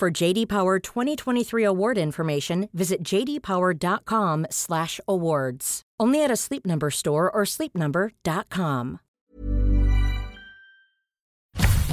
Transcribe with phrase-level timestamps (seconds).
[0.00, 5.82] For JD Power 2023 award information, visit jdpower.com/awards.
[6.00, 9.00] Only at a Sleep Number store or sleepnumber.com.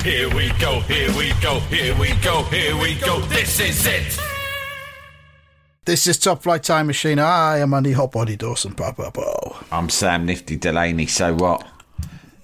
[0.06, 3.20] Here we go, here we go, here we go, here we go.
[3.28, 4.18] This is it.
[5.84, 7.20] This is Top Flight Time Machine.
[7.20, 8.72] I am Andy Hotbody Dawson.
[8.72, 9.66] Bah, bah, bah.
[9.70, 11.08] I'm Sam Nifty Delaney.
[11.08, 11.68] So what?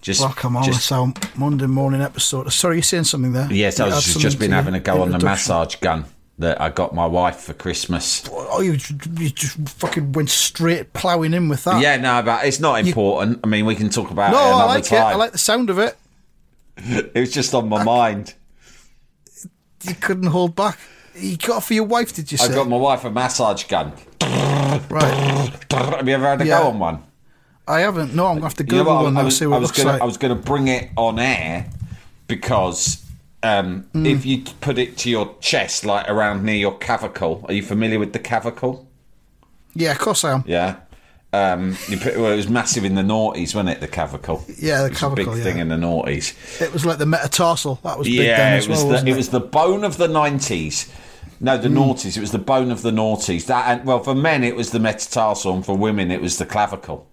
[0.03, 2.51] Just Welcome on just- our Monday morning episode.
[2.51, 3.47] Sorry, you're saying something there?
[3.49, 6.03] Yes, I was just, just been having a go on the massage gun
[6.39, 8.21] that I got my wife for Christmas.
[8.29, 8.73] Oh, you,
[9.17, 11.81] you just fucking went straight ploughing in with that.
[11.81, 13.39] Yeah, no, but it's not important.
[13.45, 14.93] I mean, we can talk about No, it I another like it.
[14.93, 15.97] I like the sound of it.
[16.77, 18.33] it was just on my mind.
[19.83, 20.79] You couldn't hold back.
[21.15, 22.53] You got it for your wife, did you I say?
[22.53, 23.93] got my wife a massage gun.
[24.21, 25.49] right.
[25.71, 26.59] Have you ever had a Yeah.
[26.61, 27.03] go on one?
[27.67, 28.13] I haven't.
[28.13, 29.55] No, I'm going to have to You know Google one I, now was, see what
[29.55, 30.01] I it was looks gonna, like.
[30.01, 31.69] I was going to bring it on air
[32.27, 33.03] because
[33.41, 34.05] um, Hmm.
[34.05, 37.99] if you put it to your chest, like around near your clavicle, are you familiar
[37.99, 38.87] with the clavicle?
[39.75, 40.43] Yeah, of course I am.
[40.45, 40.77] Yeah.
[41.31, 43.79] Um, you put, well, it was massive in the noughties, wasn't it?
[43.79, 44.45] The clavicle.
[44.59, 45.33] Yeah, the It was a big yeah.
[45.43, 46.61] thing in the noughties.
[46.61, 47.79] It was like the metatarsal.
[47.83, 49.83] That was big Yeah, then as it was well, the wasn't it was the bone
[49.83, 50.91] of the nineties.
[51.39, 52.15] No, the noughties.
[52.15, 53.47] It was the bone of the noughties.
[53.47, 56.45] That and, well, for men it was the metatarsal, and for women it was the
[56.45, 57.07] clavicle.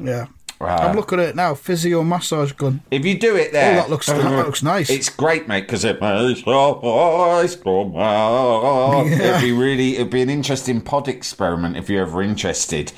[0.00, 0.26] Yeah.
[0.60, 0.78] Right.
[0.80, 1.54] I'm looking at it now.
[1.54, 2.82] Physio massage gun.
[2.90, 4.90] If you do it oh, there, Oh, that looks- that looks nice.
[4.90, 9.06] It's great, mate, because it makes your voice come out.
[9.06, 12.92] It'd be really, it'd be an interesting pod experiment if you're ever interested.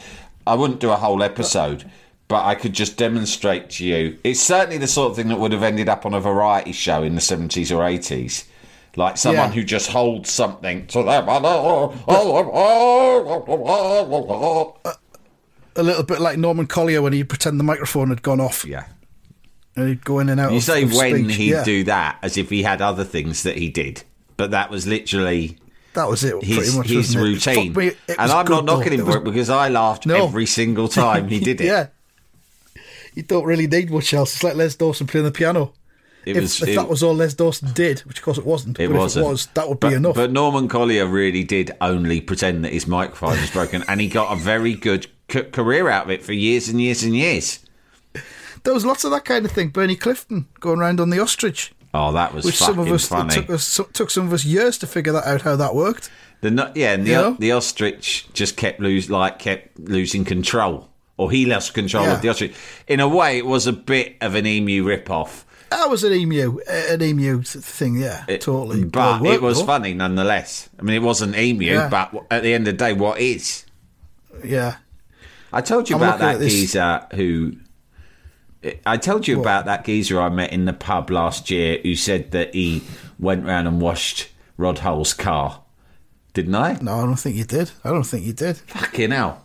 [0.44, 1.88] I wouldn't do a whole episode,
[2.26, 4.18] but I could just demonstrate to you.
[4.24, 7.04] It's certainly the sort of thing that would have ended up on a variety show
[7.04, 8.44] in the seventies or eighties.
[8.96, 9.54] Like someone Yeah.
[9.54, 11.26] who just holds something to them.
[15.76, 18.84] A little bit like Norman Collier when he'd pretend the microphone had gone off Yeah.
[19.76, 20.50] and he'd go in and out.
[20.52, 21.36] You of, say of when speech.
[21.36, 24.02] he'd yeah, do that as if he had other things that he did.
[24.36, 25.56] But that was literally
[25.94, 26.88] That was it, his, pretty much.
[26.88, 27.72] his routine.
[27.72, 30.26] Me, and I'm not knocking him for it because I laughed No.
[30.26, 31.66] every single time he did it.
[31.66, 31.86] yeah.
[33.14, 34.34] You don't really need much else.
[34.34, 35.72] It's like Les Dawson playing the piano.
[36.24, 36.62] If, was.
[36.62, 38.96] if it, that was all Les Dawson did, which of course it wasn't, it but
[38.96, 39.24] wasn't.
[39.24, 40.14] if it was, that would but, be enough.
[40.14, 44.32] But Norman Collier really did only pretend that his microphone was broken, and he got
[44.32, 47.60] a very good c- career out of it for years and years and years.
[48.64, 49.68] there was lots of that kind of thing.
[49.68, 53.34] Bernie Clifton going around on the ostrich, Oh, that was which some of us funny.
[53.34, 56.10] took us took some of us years to figure that out how that worked.
[56.40, 61.44] The yeah, and the, the ostrich just kept lose like kept losing control, or he
[61.46, 62.14] lost control Yeah.
[62.14, 62.54] of the ostrich.
[62.88, 65.44] In a way, it was a bit of an emu rip-off.
[65.70, 67.96] That was an emu, an emu thing.
[67.96, 68.84] Yeah, It- totally.
[68.84, 69.66] But Well, it was though.
[69.66, 70.68] funny nonetheless.
[70.78, 71.88] I mean, it wasn't emu, Yeah.
[71.88, 73.64] but at the end of the day, what is?
[74.44, 74.76] Yeah,
[75.52, 77.54] I told you I'm about that geezer who.
[78.86, 79.42] I told you What?
[79.42, 82.82] about that geezer I met in the pub last year who said that he
[83.18, 85.62] went round and washed Rod Hull's car.
[86.32, 86.78] Didn't I?
[86.80, 87.72] no, I don't think you did.
[87.84, 88.56] I don't think you did.
[88.58, 89.44] Fucking hell.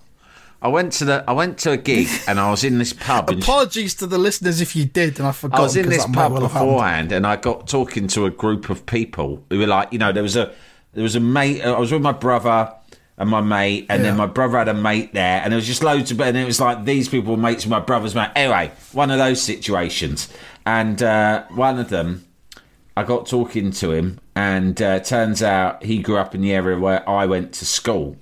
[0.61, 3.29] I went to the I went to a gig and I was in this pub
[3.29, 5.59] Apologies to the listeners if you did, and I forgot.
[5.59, 8.85] I was in this pub well beforehand, and I got talking to a group of
[8.85, 10.53] people who were like, you know, there was a
[10.93, 11.61] there was a mate.
[11.63, 12.73] I was with my brother
[13.17, 15.83] and my mate, and then my brother had a mate there, and there was just
[15.83, 18.29] loads of, and it was like these people were mates with my brother's mate.
[18.35, 20.31] Anyway, one of those situations,
[20.65, 22.23] and uh, one of them.
[22.95, 26.79] I got talking to him, and uh, turns out he grew up in the area
[26.79, 28.17] where I went to school.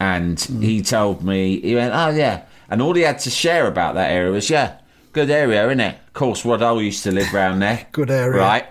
[0.00, 0.62] And Hmm.
[0.62, 2.44] he told me, he went, Oh, yeah.
[2.70, 4.78] And all he had to share about that area was, Yeah,
[5.12, 5.98] good area, isn't it?
[6.06, 7.86] Of course, Rod used to live round there.
[7.92, 8.40] Good area.
[8.40, 8.64] Right?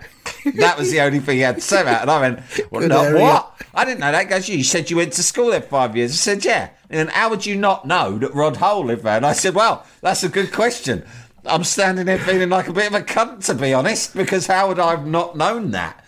[0.56, 2.02] That was the only thing he had to say about it.
[2.02, 2.40] And I went,
[2.70, 3.22] well, Good no, area.
[3.22, 3.62] What?
[3.74, 4.24] I didn't know that.
[4.24, 6.12] He goes, You said you went to school there five years.
[6.12, 6.70] I said, Yeah.
[6.90, 9.16] And then, how would you not know that Rod Hull lived there?
[9.16, 11.04] And I said, Well, that's a good question.
[11.46, 14.68] I'm standing there feeling like a bit of a cunt, to be honest, because how
[14.68, 16.02] would I have not known that?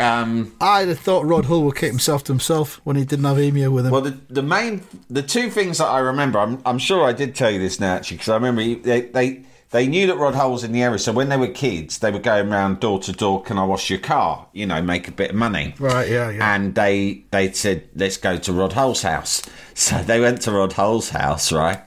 [0.00, 3.38] Um, I'd have thought Rod Hull would keep himself to himself when he didn't have
[3.40, 3.92] Emu with him.
[3.92, 7.34] well, the, the main, the two things that I remember, I'm, I'm sure I did
[7.34, 10.34] tell you this now, actually, because I remember he- they, they, they knew that Rod
[10.34, 10.98] Hull was in the area.
[10.98, 13.90] So when they were kids, they were going around door to door, can I wash
[13.90, 14.46] your car?
[14.52, 15.74] You know, make a bit of money.
[15.78, 16.54] Right, yeah, yeah.
[16.54, 19.42] And they, they said, let's go to Rod Hull's house.
[19.78, 21.80] So they went to Rod Hull's house, right?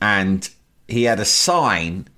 [0.00, 0.48] And
[0.88, 2.08] he had a sign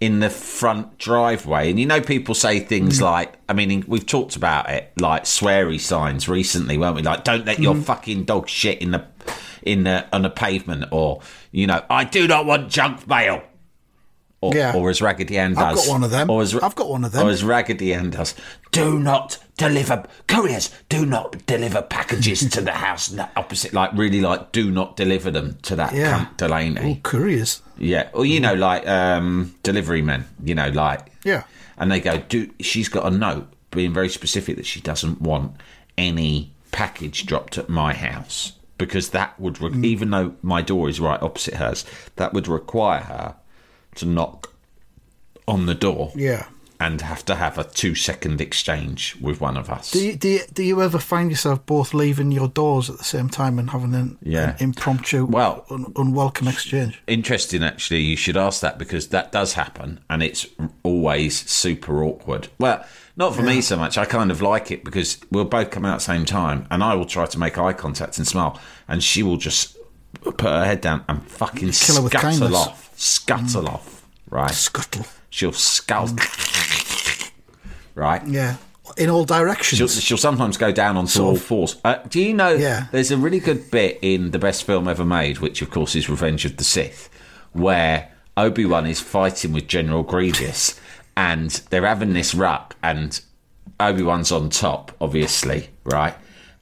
[0.00, 1.70] in the front driveway.
[1.70, 3.02] And you know, people say things mm.
[3.02, 7.02] like, I mean, we've talked about it, like sweary signs recently, weren't we?
[7.02, 7.82] Like, don't let your mm.
[7.82, 9.04] fucking dog shit in the
[9.62, 11.20] in the on the pavement, or
[11.50, 13.42] you know, I do not want junk mail.
[14.40, 14.72] Or, Yeah.
[14.76, 15.62] or as Raggedy Ann does.
[15.80, 16.30] I've got one of them.
[16.30, 17.26] Or as, I've got one of them.
[17.26, 18.36] Or as Raggedy Ann does.
[18.70, 20.70] Do not deliver couriers.
[20.88, 23.10] Do not deliver packages to the house.
[23.10, 26.26] No, opposite, like really, like do not deliver them to that Yeah.
[26.26, 26.98] cunt Delaney.
[26.98, 27.62] Oh, couriers.
[27.78, 28.10] Yeah.
[28.12, 30.24] Or you know, like um, delivery men.
[30.44, 31.42] You know, like Yeah.
[31.76, 35.52] and they go, do she's got a note being very specific that she doesn't want
[35.96, 41.00] any package dropped at my house because that would, re- even though my door is
[41.00, 41.84] right opposite hers,
[42.16, 43.34] that would require her
[43.98, 44.52] to knock
[45.46, 46.46] on the door Yeah.
[46.80, 49.90] and have to have a two second exchange with one of us.
[49.90, 53.04] Do you, do you do you ever find yourself both leaving your doors at the
[53.04, 54.50] same time and having an, Yeah.
[54.50, 57.00] an impromptu, Well- un, unwelcome exchange?
[57.06, 58.02] Interesting, actually.
[58.02, 60.46] You should ask that because that does happen, and it's
[60.82, 62.48] always super awkward.
[62.58, 62.84] Well,
[63.16, 63.98] not for me so much.
[63.98, 66.84] I kind of like it because we'll both come out at the same time, and
[66.84, 69.76] I will try to make eye contact and smile, and she will just
[70.20, 72.54] put her head down and fucking Kill her with kindness.
[72.54, 74.06] off, scuttle off.
[74.28, 74.50] Right?
[74.50, 75.06] Scuttle.
[75.30, 76.16] She'll scuttle.
[77.94, 78.26] right?
[78.26, 78.56] Yeah.
[78.96, 79.78] In all directions.
[79.78, 81.76] She'll, she'll sometimes go down onto all fours.
[81.84, 82.50] Uh, do you know?
[82.50, 82.86] Yeah.
[82.90, 86.08] There's a really good bit in the best film ever made, which of course is
[86.08, 87.08] Revenge of the Sith,
[87.52, 90.78] where Obi Wan is fighting with General Grievous,
[91.16, 93.20] and they're having this ruck, and
[93.78, 96.14] Obi Wan's on top, obviously, right?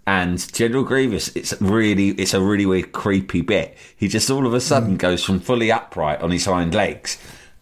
[0.06, 3.76] And General Grievous, it's really, it's a really weird, creepy bit.
[3.96, 7.18] He just all of a sudden goes from fully upright on his hind legs,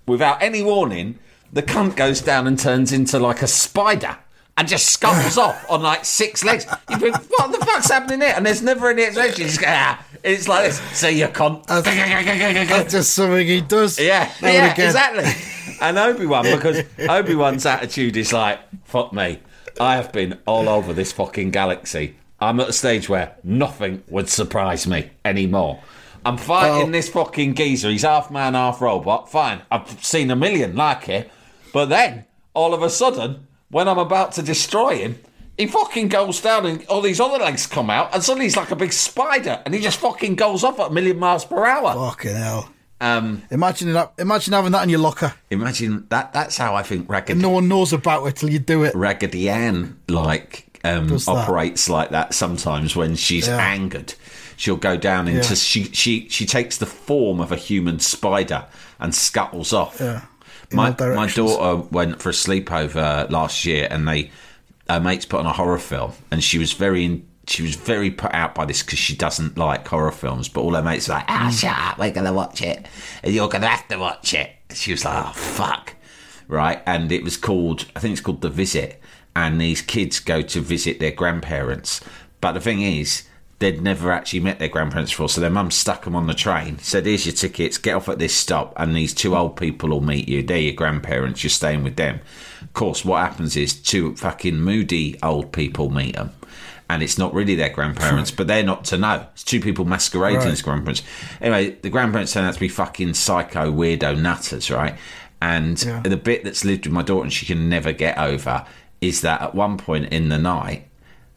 [0.06, 1.18] without any warning.
[1.52, 4.18] The cunt goes down and turns into like a spider
[4.56, 6.66] and just scuttles off on like six legs.
[6.90, 8.34] You think, what the fuck's happening here?
[8.36, 9.44] And there's never any explanation.
[9.44, 10.04] He's ah.
[10.22, 10.80] It's like this.
[10.98, 11.66] See you cunt.
[11.66, 13.98] That's just something he does.
[13.98, 14.86] Yeah, yeah, again.
[14.86, 15.76] exactly.
[15.80, 19.40] And Obi Wan, because Obi Wan's attitude is like, fuck me.
[19.78, 22.16] I have been all over this fucking galaxy.
[22.44, 25.80] I'm at a stage where nothing would surprise me anymore.
[26.26, 27.90] I'm fighting Well- this fucking geezer.
[27.90, 29.30] He's half man, half robot.
[29.30, 29.62] Fine.
[29.70, 31.30] I've seen a million like it.
[31.72, 32.24] But then,
[32.54, 35.18] all of a sudden, when I'm about to destroy him,
[35.58, 38.70] he fucking goes down and all these other legs come out, and suddenly he's like
[38.70, 41.94] a big spider, and he just fucking goes off at a million miles per hour.
[42.10, 42.70] Fucking hell.
[43.00, 44.14] Um, Imagine that.
[44.18, 45.34] Imagine having that in your locker.
[45.50, 46.32] Imagine that.
[46.32, 48.94] That's how I think Raggedy, And no one knows about it till you do it.
[48.94, 53.56] Raggedy Ann like um, operates like that sometimes when she's Yeah.
[53.58, 54.14] angered.
[54.56, 55.54] She'll go down into Yeah.
[55.56, 58.66] she she she takes the form of a human spider
[59.00, 59.96] and scuttles off.
[60.00, 60.20] Yeah.
[60.70, 64.30] In My my daughter went for a sleepover last year, and they
[64.88, 68.32] her mates put on a horror film, and she was very she was very put
[68.32, 70.48] out by this because she doesn't like horror films.
[70.48, 72.86] But all her mates were like, "Ah, shut up, we're gonna watch it,
[73.22, 75.94] and you're gonna have to watch it." She was like, "Oh fuck."
[76.46, 76.82] right?
[76.86, 79.00] And it was called, I think it's called The Visit.
[79.36, 82.00] And these kids go to visit their grandparents.
[82.40, 83.24] But the thing is,
[83.58, 85.28] they'd never actually met their grandparents before.
[85.28, 88.18] So their mum stuck them on the train, said, Here's your tickets, get off at
[88.18, 88.72] this stop.
[88.76, 90.42] And these two old people will meet you.
[90.42, 92.20] They're your grandparents, you're staying with them.
[92.62, 96.30] Of course, what happens is two fucking moody old people meet them.
[96.90, 99.26] And it's not really their grandparents, but they're not to know.
[99.32, 100.48] It's two people masquerading Right.
[100.50, 101.02] as grandparents.
[101.40, 104.94] Anyway, the grandparents turn out to be fucking psycho, weirdo nutters, right?
[105.40, 106.00] And Yeah.
[106.00, 108.64] the bit that's lived with my daughter and she can never get over
[109.08, 110.88] is that at one point in the night,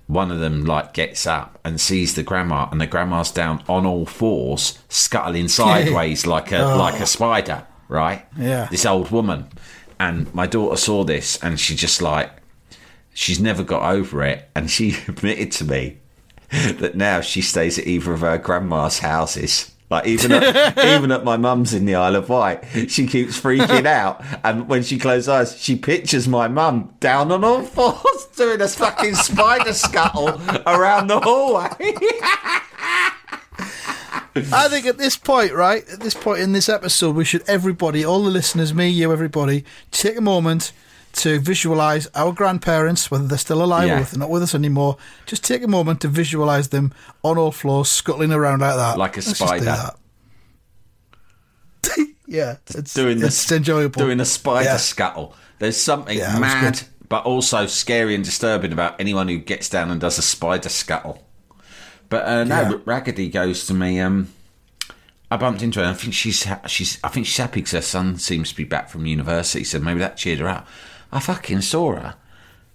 [0.08, 3.86] one of them like gets up and sees the grandma, and the grandma's down on
[3.86, 6.78] all fours, scuttling sideways like a oh.
[6.78, 8.26] like a spider, right?
[8.38, 8.68] Yeah.
[8.72, 9.48] This old woman,
[10.00, 12.32] and my daughter saw this, and she just like
[13.14, 15.98] she's never got over it, and she admitted to me
[16.50, 19.74] that now she stays at either of her grandma's houses.
[19.90, 23.86] Like even at, even at my mum's in the Isle of Wight, she keeps freaking
[23.88, 28.62] out, and when she closes eyes, she pictures my mum down on all fours doing
[28.62, 30.30] a fucking spider scuttle
[30.66, 31.94] around the hallway.
[34.54, 38.06] I think at this point, right, at this point in this episode, we should everybody,
[38.06, 40.74] all the listeners, me, you, everybody, take a moment
[41.18, 43.98] to visualize our grandparents, whether they're still alive Yeah.
[43.98, 44.98] or if they're not with us anymore.
[45.26, 46.94] Just take a moment to visualize them
[47.24, 49.92] on all floors, scuttling around like that, Like a Let's spider.
[52.28, 54.00] yeah, it's doing it's enjoyable.
[54.02, 54.78] doing a spider Yeah.
[54.78, 55.36] scuttle.
[55.60, 60.00] There's something Yeah, mad, but also scary and disturbing about anyone who gets down and
[60.00, 61.24] does a spider scuttle.
[62.10, 62.78] But uh, no, Yeah.
[62.86, 64.00] Raggedy goes to me.
[64.00, 64.30] Um,
[65.30, 65.86] I bumped into her.
[65.90, 67.00] I think she's she's.
[67.04, 70.00] I think she's happy because her son seems to be back from university, so maybe
[70.00, 70.68] that cheered her up.
[71.12, 72.16] I fucking saw her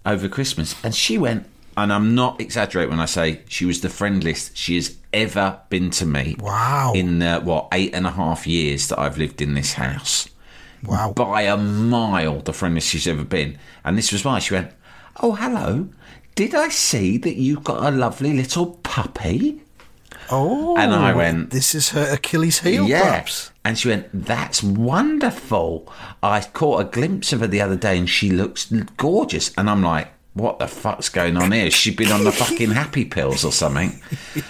[0.06, 1.46] over Christmas, and she went.
[1.74, 5.88] And I'm not exaggerating when I say she was the friendliest she has ever been
[5.92, 6.36] to me.
[6.38, 6.92] Wow.
[6.94, 10.28] In what eight and a half years that I've lived in this house,
[10.84, 11.12] Wow.
[11.16, 13.56] by a mile the friendliest she's ever been.
[13.84, 14.70] And this was why she went,
[15.22, 15.88] "Oh, hello.
[16.34, 19.62] Did I see that you've got a lovely little puppy?"
[20.30, 20.76] Oh.
[20.76, 23.52] And I oh, went- This is her Achilles heel, perhaps.
[23.64, 25.92] And she went, That's wonderful.
[26.22, 29.52] I caught a glimpse of her the other day and she looks gorgeous.
[29.56, 31.70] And I'm like, What the fuck's going on here?
[31.70, 34.00] She's been on the fucking happy pills or something?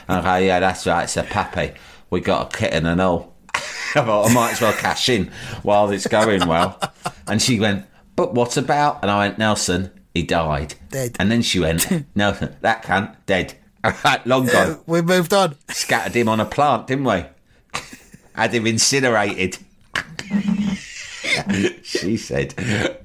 [0.09, 1.05] okay, yeah, that's right.
[1.05, 1.73] It's a puppy.
[2.11, 3.35] We got a kitten and all.
[3.55, 5.31] I thought I might as well cash in
[5.62, 6.79] while it's going well.
[7.26, 7.87] And she went,
[8.17, 9.00] But what about?
[9.02, 10.75] And I went, Nelson, he died.
[10.91, 11.17] Dead.
[11.19, 11.87] And then she went,
[12.17, 13.55] Nelson, that cunt, dead.
[14.25, 15.57] Long gone we moved on.
[15.69, 17.25] scattered him on a plant, didn't we?
[18.35, 19.59] Had him incinerated.
[21.83, 22.55] she said,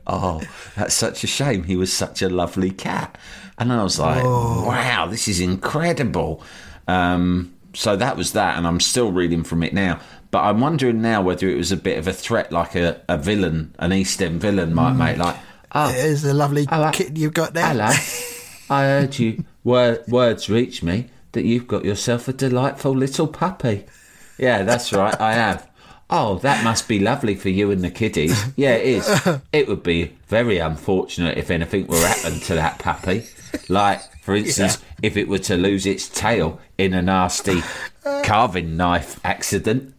[0.06, 0.42] Oh,
[0.76, 1.64] that's such a shame.
[1.64, 3.18] He was such a lovely cat.
[3.58, 6.42] And I was like, Wow, this is incredible.
[6.88, 10.00] Um, so that was that, and I'm still reading from it now.
[10.32, 13.18] But I'm wondering now whether it was a bit of a threat, like a, a
[13.18, 15.36] villain, an East End villain might make, like,
[15.74, 16.92] Oh, It is a lovely Hello.
[16.92, 17.68] kitten you've got there.
[17.68, 17.90] Hello.
[18.70, 19.44] I heard you.
[19.68, 23.84] Word, words reach me that you've got yourself a delightful little puppy.
[24.38, 25.20] Yeah, that's right.
[25.20, 25.70] I have.
[26.10, 28.46] Oh, that must be lovely for you and the kiddies.
[28.56, 29.40] Yeah, it is.
[29.52, 33.26] It would be very unfortunate if anything were happened to that puppy.
[33.68, 37.62] Like, for instance, if it were to lose its tail in a nasty
[38.24, 39.94] carving knife accident.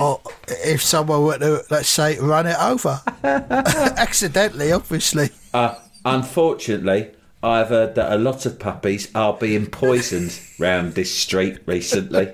[0.00, 3.00] Or if someone were to, let's say, run it over.
[3.22, 5.30] Accidentally, obviously.
[5.54, 11.58] Uh, unfortunately, I've heard that a lot of puppies are being poisoned round this street
[11.66, 12.32] recently.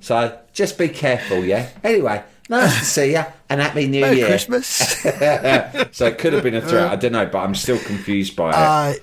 [0.00, 1.68] So just be careful, yeah?
[1.82, 4.26] Anyway, nice to see you and Happy New Merry Year.
[4.28, 5.02] Christmas.
[5.92, 8.50] So it could have been a threat, I don't know, but I'm still confused by
[8.50, 8.54] it.
[8.54, 8.94] uh,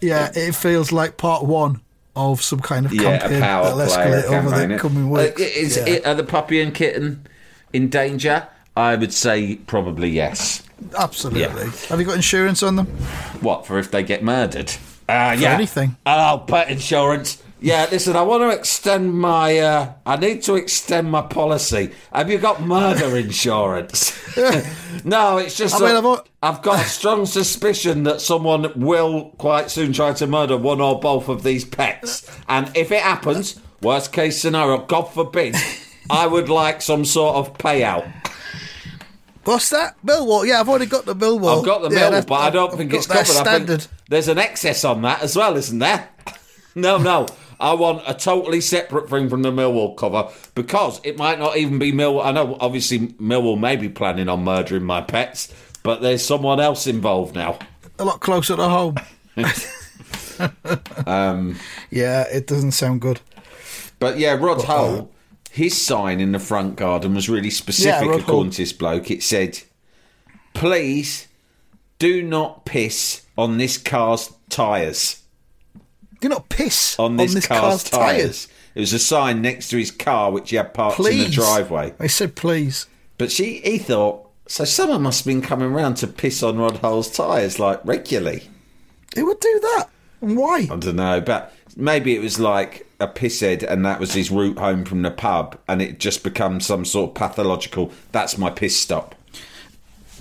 [0.00, 1.80] yeah, it feels like part one
[2.16, 5.22] of some kind of yeah, campaign a power that'll play escalate over the coming Uh,
[5.24, 5.40] weeks.
[5.40, 5.86] is, Yeah.
[5.86, 7.26] it, are the puppy and kitten
[7.72, 8.46] in danger?
[8.76, 10.62] I would say probably yes.
[10.98, 11.64] Absolutely.
[11.64, 11.70] Yeah.
[11.88, 12.86] Have you got insurance on them?
[13.40, 14.72] What, for if they get murdered?
[15.10, 15.54] Uh, yeah.
[15.54, 15.96] anything.
[16.06, 17.42] Oh, pet insurance.
[17.62, 19.58] Yeah, listen, I want to extend my.
[19.58, 21.90] Uh, I need to extend my policy.
[22.12, 24.16] Have you got murder insurance?
[25.04, 25.74] no, it's just.
[25.74, 29.92] I mean, that I've al- I've got a strong suspicion that someone will quite soon
[29.92, 32.30] try to murder one or both of these pets.
[32.48, 35.54] And if it happens, worst case scenario, God forbid,
[36.08, 38.10] I would like some sort of payout.
[39.44, 39.96] What's that?
[40.04, 40.46] Millwall.
[40.46, 41.58] Yeah, I've already got the Millwall.
[41.58, 43.26] I've got the yeah, mill, but I don't I've think it's covered.
[43.26, 43.86] Standard.
[44.08, 46.08] there's an excess on that as well, isn't there?
[46.74, 47.26] no, no.
[47.58, 51.78] I want a totally separate thing from the Millwall cover because it might not even
[51.78, 52.24] be Millwall.
[52.24, 56.86] I know, obviously, Millwall may be planning on murdering my pets, but there's someone else
[56.86, 57.58] involved now.
[57.98, 58.96] A lot closer to home.
[61.06, 61.56] Um,
[61.90, 63.20] yeah, it doesn't sound good.
[63.98, 65.10] But yeah, Rod uh, Hull,
[65.50, 69.10] his sign in the front garden was really specific, Yeah, according to this bloke.
[69.10, 69.60] It said,
[70.54, 71.26] "Please
[71.98, 75.22] do not piss on this car's tyres."
[76.20, 78.48] Do not piss on this, car's, car's tyres.
[78.74, 81.94] It was a sign next to his car which he had parked in the driveway.
[81.98, 82.86] I said please.
[83.16, 86.78] But she, he thought, so someone must have been coming round to piss on Rod
[86.78, 88.48] Hull's tyres like regularly.
[89.14, 89.88] Who would do that?
[90.20, 90.68] And why?
[90.70, 94.58] I don't know, but maybe it was like a pisshead and that was his route
[94.58, 98.76] home from the pub and it just becomes some sort of pathological, that's my piss
[98.78, 99.14] stop.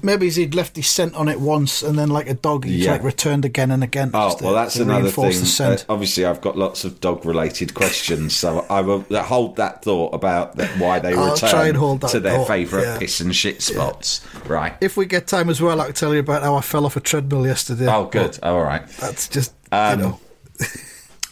[0.01, 2.93] Maybe he'd left his scent on it once, and then like a dog, he Yeah.
[2.93, 4.11] like returned again and again.
[4.13, 5.25] Oh, to- well, that's to another thing.
[5.25, 5.85] The scent.
[5.89, 10.13] Uh, obviously, I've got lots of dog related questions, so I will hold that thought
[10.13, 12.97] about that, why they I'll return try and hold that to their thought, favourite yeah.
[12.97, 14.21] piss and shit spots.
[14.47, 14.73] Right.
[14.79, 16.95] if we get time as well, I can tell you about how I fell off
[16.95, 17.87] a treadmill yesterday.
[17.91, 18.39] Oh, good.
[18.41, 18.87] All right.
[19.01, 20.19] That's just Um, you know.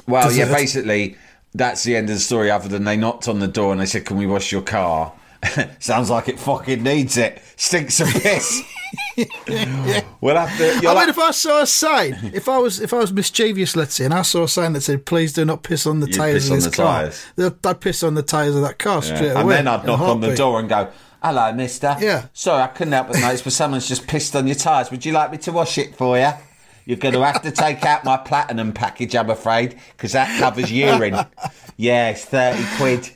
[0.07, 1.15] Well, yeah, basically,
[1.53, 3.85] that's the end of the story, other than they knocked on the door and they
[3.85, 5.13] said, Can we wash your car?
[5.79, 7.41] Sounds like it fucking needs it.
[7.55, 8.63] Stinks of piss.
[10.21, 10.87] We'll have to.
[10.87, 13.95] I mean, if I saw a sign, if I was if I was mischievous, let's
[13.95, 16.15] say, and I saw a sign that said "Please do not piss on the You'd
[16.15, 17.11] tires of this the car,".
[17.71, 19.15] I'd piss on the tires of that car Yeah.
[19.15, 19.41] straight away.
[19.41, 20.89] And then I'd knock on the door and go,
[21.21, 21.95] Hello, mister.
[21.99, 22.27] Yeah.
[22.33, 24.89] Sorry, I couldn't help but notice, but someone's just pissed on your tyres.
[24.91, 26.31] Would you like me to wash it for you?
[26.87, 30.71] You're going to have to take out my platinum package, I'm afraid, because that covers
[30.71, 31.15] urine.
[31.79, 33.11] Yeah, it's 30 quid.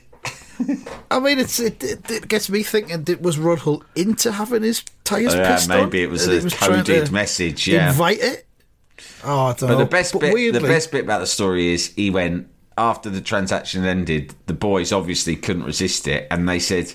[1.10, 4.62] I mean, it's it, it, it gets me thinking: did, was Rod Hull into having
[4.62, 5.78] his tyres Yeah, pissed on?
[5.86, 7.88] maybe it was And a trying coded message, yeah.
[7.90, 8.46] invite it.
[9.24, 9.78] Oh, I don't But know.
[9.78, 12.46] the best bit, weirdly, the best bit about the story is he went
[12.78, 14.32] after the transaction ended.
[14.46, 16.92] The boys obviously couldn't resist it, and they said,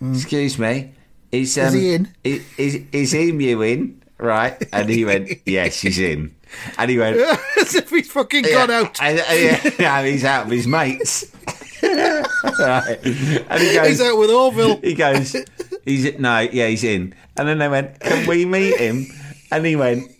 [0.00, 0.92] "Excuse me,
[1.32, 5.98] is um, he in?" i- Is is Emu in?" Right, and he went, "Yes, he's
[5.98, 6.34] in."
[6.76, 9.00] And he went, as if he's fucking gone out.
[9.00, 11.24] And, uh, yeah, yeah, he's out with his mates.
[11.82, 12.98] right.
[13.04, 14.78] And he goes, He's out with Orville.
[14.82, 15.34] he goes,
[15.84, 17.14] he's no, yeah, he's in.
[17.36, 19.06] And then they went, "Can we meet him?"
[19.50, 20.10] And he went,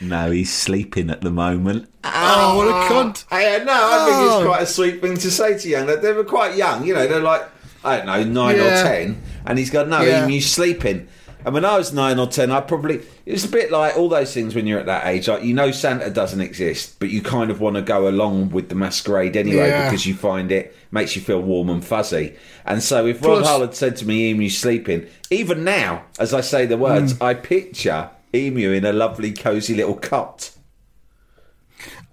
[0.00, 3.24] "No, he's sleeping at the moment." Oh, what a cunt.
[3.30, 4.36] I, no, I think Oh.
[4.40, 5.86] it's quite a sweet thing to say to young.
[5.86, 7.06] They they were quite young, you know.
[7.06, 7.48] They're like
[7.84, 8.64] I don't know, nine Yeah.
[8.80, 10.24] or ten, and he's got no, Yeah.
[10.24, 11.08] Emu's sleeping.
[11.48, 14.10] And when I was nine or ten, I probably it was a bit like all
[14.10, 15.28] those things when you're at that age.
[15.28, 18.68] Like you know Santa doesn't exist, but you kind of want to go along with
[18.68, 19.88] the masquerade anyway Yeah.
[19.88, 22.36] because you find it makes you feel warm and fuzzy.
[22.66, 26.34] And so if Rod Plus- Hull had said to me, "Emu sleeping," even now, as
[26.34, 27.22] I say the words, Hmm.
[27.22, 30.50] I picture Emu in a lovely, cosy little cot.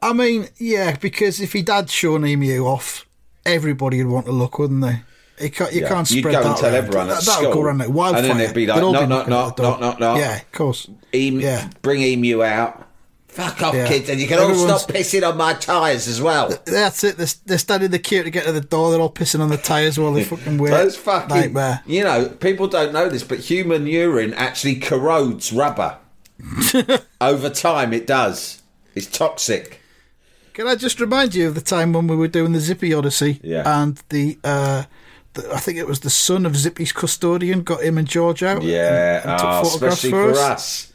[0.02, 3.06] I mean, yeah, because if he'd had Sean Emu off,
[3.46, 5.02] everybody would want to look, wouldn't they?
[5.42, 5.90] You can't, you Yeah.
[5.90, 6.76] can't You'd spread go that and tell around.
[6.76, 7.64] everyone at that, That'll go school.
[7.64, 8.22] around like And wildfire.
[8.24, 9.72] then they'd be like, They'd all "Knock, be knock, at knock, the door.
[9.74, 10.88] knock, knock, knock." Yeah, of course.
[11.14, 11.70] Emu, Yeah.
[11.82, 12.82] Bring Emu out.
[13.28, 13.86] Fuck off, Yeah.
[13.90, 16.58] kids, and you can all stop pissing on my tyres as well.
[16.64, 17.18] That's it.
[17.18, 18.92] They're, they're standing in the queue to get to the door.
[18.92, 20.70] They're all pissing on the tyres while they fucking wait.
[20.70, 21.82] Those fucking, nightmare.
[21.86, 25.98] you know, people don't know this, but human urine actually corrodes rubber.
[27.22, 28.62] Over time, it does.
[28.94, 29.82] It's toxic.
[30.54, 33.42] Can I just remind you of the time when we were doing the Zippy Odyssey?
[33.44, 33.64] Yeah.
[33.66, 34.88] And the, uh, the
[35.52, 38.64] I think it was the son of Zippy's custodian got him and George out.
[38.64, 40.40] Yeah, and, and oh, especially for for us.
[40.40, 40.94] us.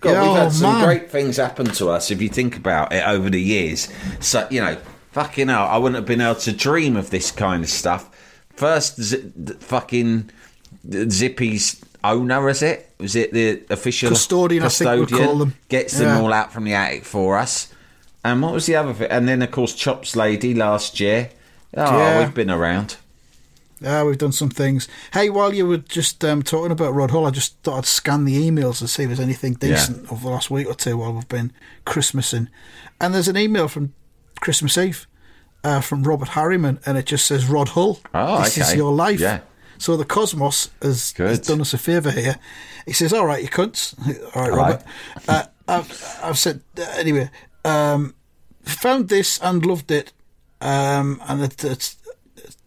[0.00, 0.84] God, Yeah, we've had oh, some man.
[0.84, 3.88] great things happen to us if you think about it over the years.
[4.20, 4.76] So you know,
[5.12, 8.08] fucking hell, I wouldn't have been able to dream of this kind of stuff.
[8.54, 10.30] First, z- fucking
[11.08, 12.92] Zippy's owner, is it?
[12.98, 15.54] Was it the official Custodian, I think we'd call them.
[15.68, 16.20] Gets them Yeah.
[16.20, 17.72] all out from the attic for us.
[18.24, 19.10] And what was the other thing?
[19.10, 21.30] And then, of course, Chops Lady last year.
[21.76, 22.18] Oh, Yeah.
[22.20, 22.96] we've been around.
[23.80, 24.88] Yeah, we've done some things.
[25.12, 28.26] Hey, while you were just um, talking about Rod Hull, I just thought I'd scan
[28.26, 31.12] the emails and see if there's anything decent over the last week or two while
[31.14, 31.52] we've been
[31.86, 32.48] Christmasing.
[33.00, 33.94] And there's an email from
[34.40, 35.06] Christmas Eve
[35.64, 39.18] uh, from Robert Harriman, and it just says, Rod Hull, Oh, this is your life.
[39.20, 39.40] Yeah.
[39.78, 42.36] So the Cosmos has, has done us a favour here.
[42.84, 43.94] He says, all right, you cunts.
[44.36, 44.82] All right, Robert.
[45.26, 47.30] Uh, I've, I've said, uh, anyway,
[47.64, 48.14] um,
[48.62, 50.12] found this and loved it.
[50.60, 51.96] Um, and it, it's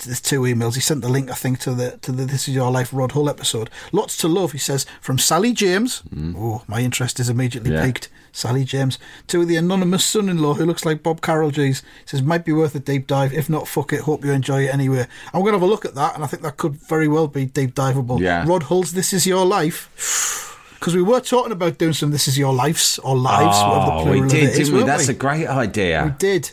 [0.05, 0.75] there's two emails.
[0.75, 3.11] He sent the link, I think, to the to the This Is Your Life Rod
[3.13, 3.69] Hull episode.
[3.91, 6.03] Lots to love, he says, from Sally James.
[6.37, 7.85] Oh, my interest is immediately Yeah.
[7.85, 8.09] piqued.
[8.35, 8.97] Sally James.
[9.27, 11.51] To the anonymous son-in-law who looks like Bob Carroll.
[11.51, 13.31] He says might be worth a deep dive.
[13.31, 14.01] If not, fuck it.
[14.01, 15.05] Hope you enjoy it anyway.
[15.33, 17.27] I'm going to have a look at that, and I think that could very well
[17.27, 18.19] be deep diveable.
[18.19, 18.43] Yeah.
[18.47, 19.89] Rod Hull's This Is Your Life.
[20.83, 23.91] Because we were talking about doing some This Is Your Lives or Lives, whatever the
[23.93, 24.83] Oh, plural we of it is, didn't we?
[24.83, 25.13] That's we?
[25.13, 26.03] a great idea.
[26.03, 26.51] We did.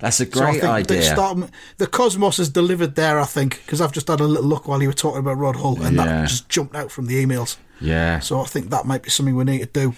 [0.00, 1.02] That's a So I great think idea.
[1.02, 1.38] start,
[1.76, 4.80] the Cosmos has delivered there, I think, because I've just had a little look while
[4.80, 6.04] you were talking about Rod Hull, and Yeah.
[6.06, 7.56] that just jumped out from the emails.
[7.80, 8.18] yeah.
[8.20, 9.94] So I think that might be something we need to do.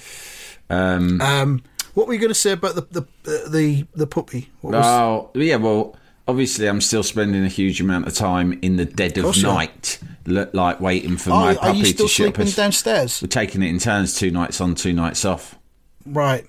[0.71, 1.63] Um, Um,
[1.95, 4.51] what were you going to say about the the uh, the, the puppy?
[4.61, 5.95] What was, Oh, yeah, well,
[6.27, 9.55] obviously, I'm still spending a huge amount of time in the dead of, you are.
[9.55, 12.35] night, like waiting for Oh, my are puppy you still to shit up.
[12.37, 12.57] sleeping us.
[12.57, 13.21] downstairs?
[13.23, 15.55] We're taking it in turns, two nights on, two nights off.
[16.07, 16.45] Right.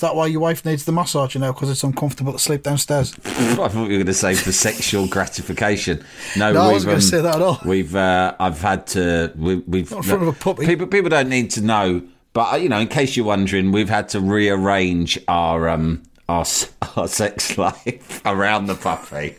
[0.00, 1.52] Is that why your wife needs the massage You now?
[1.52, 3.12] Because it's uncomfortable to sleep downstairs.
[3.26, 6.02] I thought you were going to say for sexual gratification.
[6.38, 7.60] No, No, I we've, wasn't gonna say that at all.
[7.66, 9.30] We've, uh, I've had to.
[9.36, 10.64] We, we've Not in front of a puppy.
[10.64, 12.00] People, people don't need to know,
[12.32, 16.46] but uh, you know, in case you're wondering, we've had to rearrange our um our
[16.96, 19.36] our sex life around the puppy.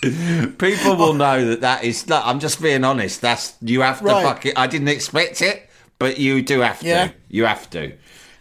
[0.00, 2.08] People will know that that is.
[2.08, 3.20] Look, I'm just being honest.
[3.20, 4.22] That's you have to Right.
[4.24, 4.56] fuck it.
[4.58, 6.86] I didn't expect it, but you do have to.
[6.86, 7.10] Yeah.
[7.28, 7.92] You have to.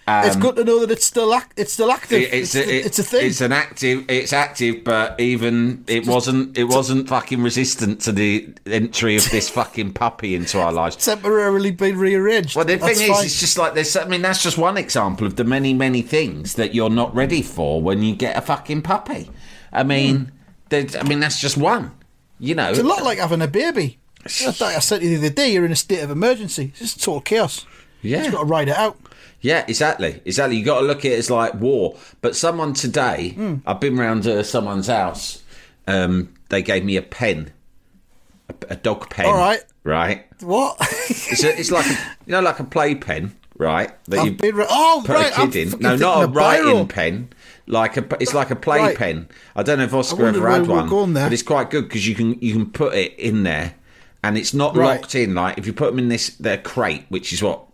[0.07, 2.21] It's um, good to know that it's still ac- it's still active.
[2.21, 3.25] It- it's, it's, a, it- it's a thing.
[3.25, 4.05] It's an active.
[4.09, 6.57] It's active, but even it wasn't.
[6.57, 10.95] It wasn't fucking resistant to the entry of this fucking puppy into our lives.
[10.95, 12.55] temporarily been rearranged.
[12.55, 13.25] Well, the That's thing is, fine.
[13.25, 13.95] it's just like this.
[13.95, 17.41] I mean, that's just one example of the many, many things that you're not ready
[17.41, 19.29] for when you get a fucking puppy.
[19.73, 20.35] I mean, hmm.
[20.69, 21.91] there's- I mean, that's just one.
[22.39, 23.97] You know, It's a lot like having a baby.
[24.23, 26.67] I said to you the other day, you're in a state of emergency.
[26.71, 27.65] It's just total chaos.
[28.01, 28.23] Yeah.
[28.23, 28.97] You've got to ride it out.
[29.41, 30.57] Yeah, exactly, exactly.
[30.57, 31.95] You got to look at it as like war.
[32.21, 33.55] But someone today, Hmm.
[33.65, 35.43] I've been round to someone's house.
[35.87, 37.51] Um, they gave me a pen,
[38.49, 39.25] a, a dog pen.
[39.27, 39.63] All right.
[39.83, 40.25] right.
[40.41, 40.77] What?
[41.09, 41.89] It's a, it's like a,
[42.25, 43.91] you know, like a play pen, right?
[44.05, 45.31] That you I've been ri- oh, put right.
[45.31, 45.79] a I'm kid in.
[45.79, 47.29] No, not a writing pen.
[47.67, 48.97] Like a, it's like a play Right.
[48.97, 49.27] pen.
[49.55, 51.25] I don't know if Oscar ever had one, there.
[51.25, 53.75] but it's quite good because you can you can put it in there,
[54.23, 54.99] and it's not Right.
[55.01, 55.35] locked in.
[55.35, 57.65] Like if you put them in this their crate, which is what,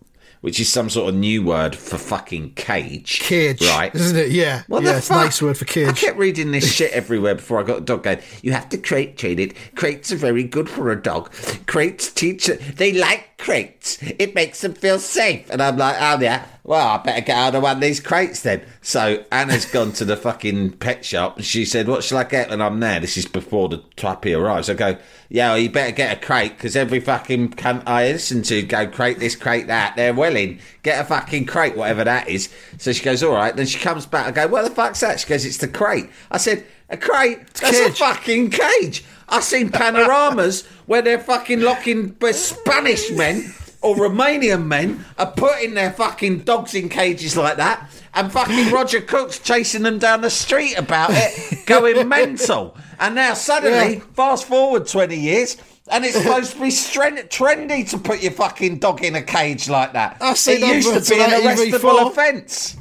[0.44, 3.62] which is some sort of new word for fucking cage, Cage.
[3.62, 3.96] right?
[3.96, 4.32] Isn't it?
[4.32, 4.64] Yeah.
[4.68, 5.24] What yeah, the it's a fuck?
[5.24, 5.88] nice word for cage.
[5.88, 8.20] I kept reading this shit everywhere before I got the dog going.
[8.42, 9.56] You have to crate train it.
[9.76, 11.32] Crates are very good for a dog.
[11.66, 14.00] Crates teach they like crates.
[14.02, 15.50] It makes them feel safe.
[15.50, 18.42] And I'm like, oh yeah, well, I better get out of one of these crates
[18.42, 18.64] then.
[18.82, 22.50] So Anna's gone to the fucking pet shop and she said, what shall I get
[22.50, 23.02] when I'm there?
[23.02, 24.70] This is before the trappy arrives.
[24.70, 28.44] I go, yeah, well, you better get a crate because every fucking cunt I listen
[28.44, 29.98] to go crate this, crate that.
[29.98, 30.60] They're willing.
[30.82, 32.50] Get a fucking crate, whatever that is.
[32.78, 33.54] So she goes, all right.
[33.54, 34.28] Then she comes back.
[34.28, 35.20] I go, what the fuck's that?
[35.20, 36.10] She goes, it's the crate.
[36.32, 37.54] I said, a crate?
[37.56, 39.04] That's a fucking cage.
[39.30, 45.91] I've seen panoramas where they're fucking locking Spanish men or Romanian men are putting their
[45.91, 50.76] fucking dogs in cages like that, and fucking Roger Cook's chasing them down the street
[50.76, 52.78] about it, going mental.
[53.00, 54.04] And now suddenly, Yeah.
[54.13, 55.58] fast forward 20 years.
[55.91, 59.91] And it's supposed to be trendy to put your fucking dog in a cage like
[59.93, 60.15] that.
[60.22, 62.78] I've seen it used to be an arrestable offence.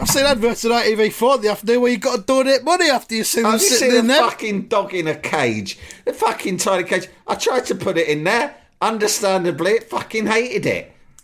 [0.00, 3.24] I've seen adverts on ITV4 the afternoon where you've got to donate money after you
[3.24, 4.22] see them Have you sitting seen in a there.
[4.30, 5.78] fucking dog in a cage?
[6.06, 7.08] A fucking tiny cage.
[7.26, 8.54] I tried to put it in there.
[8.80, 10.91] Understandably, it fucking hated it.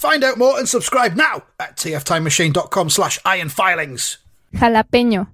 [0.00, 4.16] Find out more and subscribe now at tftimemachine.com slash ironfilings.
[4.54, 5.26] Jalapeño.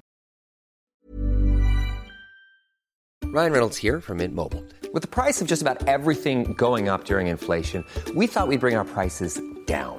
[3.27, 4.65] Ryan Reynolds here from Mint Mobile.
[4.93, 7.85] With the price of just about everything going up during inflation,
[8.17, 9.99] we thought we'd bring our prices down.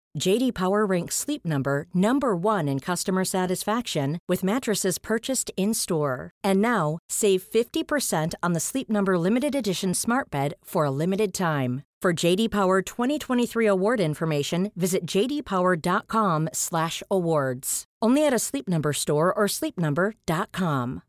[0.19, 6.31] JD Power ranks Sleep Number number 1 in customer satisfaction with mattresses purchased in-store.
[6.43, 11.33] And now, save 50% on the Sleep Number limited edition Smart Bed for a limited
[11.33, 11.83] time.
[12.01, 17.83] For JD Power 2023 award information, visit jdpower.com/awards.
[18.01, 21.03] Only at a Sleep Number store or sleepnumber.com.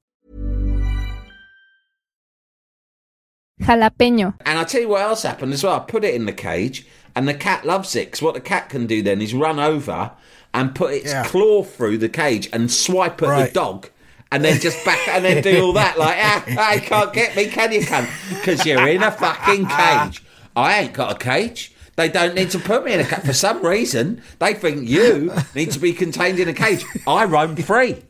[3.62, 4.34] Jalapeño.
[4.44, 5.76] And I'll tell you what else happened as well.
[5.76, 8.12] I put it in the cage, and the cat loves it.
[8.12, 10.10] 'cause what the cat can do then is run over
[10.54, 11.24] and put its Yeah.
[11.24, 13.46] claw through the cage and swipe at Right.
[13.48, 13.88] the dog.
[14.30, 17.36] And then just back and then do all that like ah, ah, you can't get
[17.36, 18.08] me, can you, cunt?
[18.30, 20.22] Because you're in a fucking cage.
[20.56, 21.72] I ain't got a cage.
[21.96, 24.22] They don't need to put me in a cage for some reason.
[24.38, 26.84] They think you need to be contained in a cage.
[27.06, 28.02] I roam free.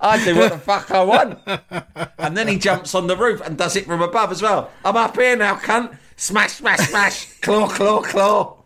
[0.00, 1.38] I do what the fuck I want.
[2.18, 4.70] And then he jumps on the roof and does it from above as well.
[4.84, 5.90] I'm up here now, cunt.
[6.18, 7.26] Smash, smash, smash.
[7.40, 8.56] Claw, claw, claw.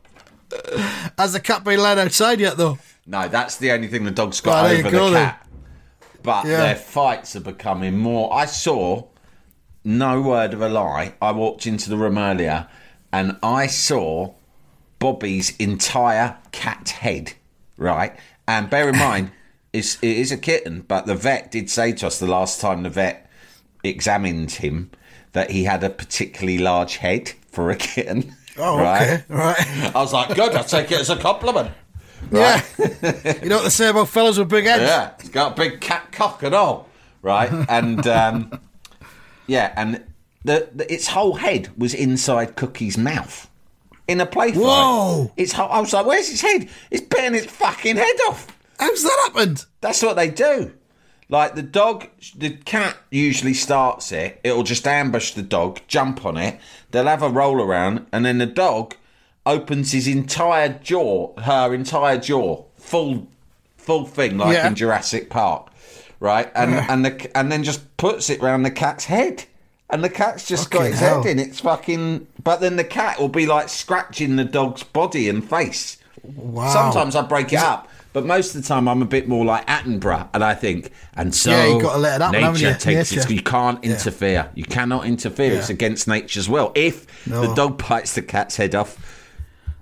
[1.19, 2.79] Has the cat been let outside yet, though?
[3.07, 5.25] No, that's the only thing the dog's Well, got there you over go the then.
[5.29, 5.47] cat.
[6.23, 6.57] But Yeah.
[6.59, 8.33] their fights are becoming more.
[8.33, 9.05] I saw,
[9.85, 12.69] no word of a lie, I walked into the room earlier
[13.13, 14.33] and I saw
[14.99, 17.35] Bobby's entire cat head,
[17.77, 18.17] right?
[18.49, 19.31] And bear in mind,
[19.75, 22.83] it's, it is a kitten, but the vet did say to us the last time
[22.83, 23.29] the vet
[23.85, 24.91] examined him
[25.33, 28.35] that he had a particularly large head for a kitten.
[28.59, 29.03] Oh, right?
[29.03, 29.25] okay.
[29.29, 29.95] Right.
[29.95, 31.71] I was like, good, I'll take it as a compliment.
[32.31, 32.63] Yeah.
[32.79, 34.83] you know what they say about fellas with big heads?
[34.83, 36.89] Yeah, it's got a big cat cock and all,
[37.21, 37.51] right?
[37.69, 38.61] And um,
[39.47, 40.05] yeah, and
[40.45, 43.51] the, the its whole head was inside Cookie's mouth
[44.09, 44.61] in a play fight.
[44.61, 45.33] Whoa.
[45.37, 46.69] It's whole, I was like, where's his head?
[46.91, 48.47] It's bitten its fucking head off.
[48.79, 49.65] How's that happened?
[49.81, 50.73] That's what they do.
[51.29, 54.41] Like the dog, the cat usually starts it.
[54.45, 56.59] It'll just ambush the dog, jump on it.
[56.91, 58.95] They'll have a roll around, and then the dog
[59.47, 63.27] opens his entire jaw, her entire jaw, full,
[63.79, 64.67] full thing, like Yeah.
[64.69, 65.69] in Jurassic Park,
[66.21, 66.51] right?
[66.55, 69.45] And and the and then just puts it round the cat's head,
[69.89, 71.23] and the cat's just got Fucking its hell.
[71.23, 72.27] head in its fucking.
[72.45, 75.97] But then the cat will be like scratching the dog's body and face.
[76.23, 76.69] Wow.
[76.73, 79.67] Sometimes I break it up, but most of the time I'm a bit more like
[79.67, 82.79] Attenborough, and I think, and so Yeah, you gotta let it happen, haven't nature you?
[82.79, 83.25] takes its.
[83.25, 83.35] Nature.
[83.35, 84.51] You can't interfere.
[84.55, 85.53] You cannot interfere.
[85.55, 85.75] It's Yeah.
[85.75, 86.73] against nature's will.
[86.75, 87.47] If No.
[87.47, 88.97] the dog bites the cat's head off,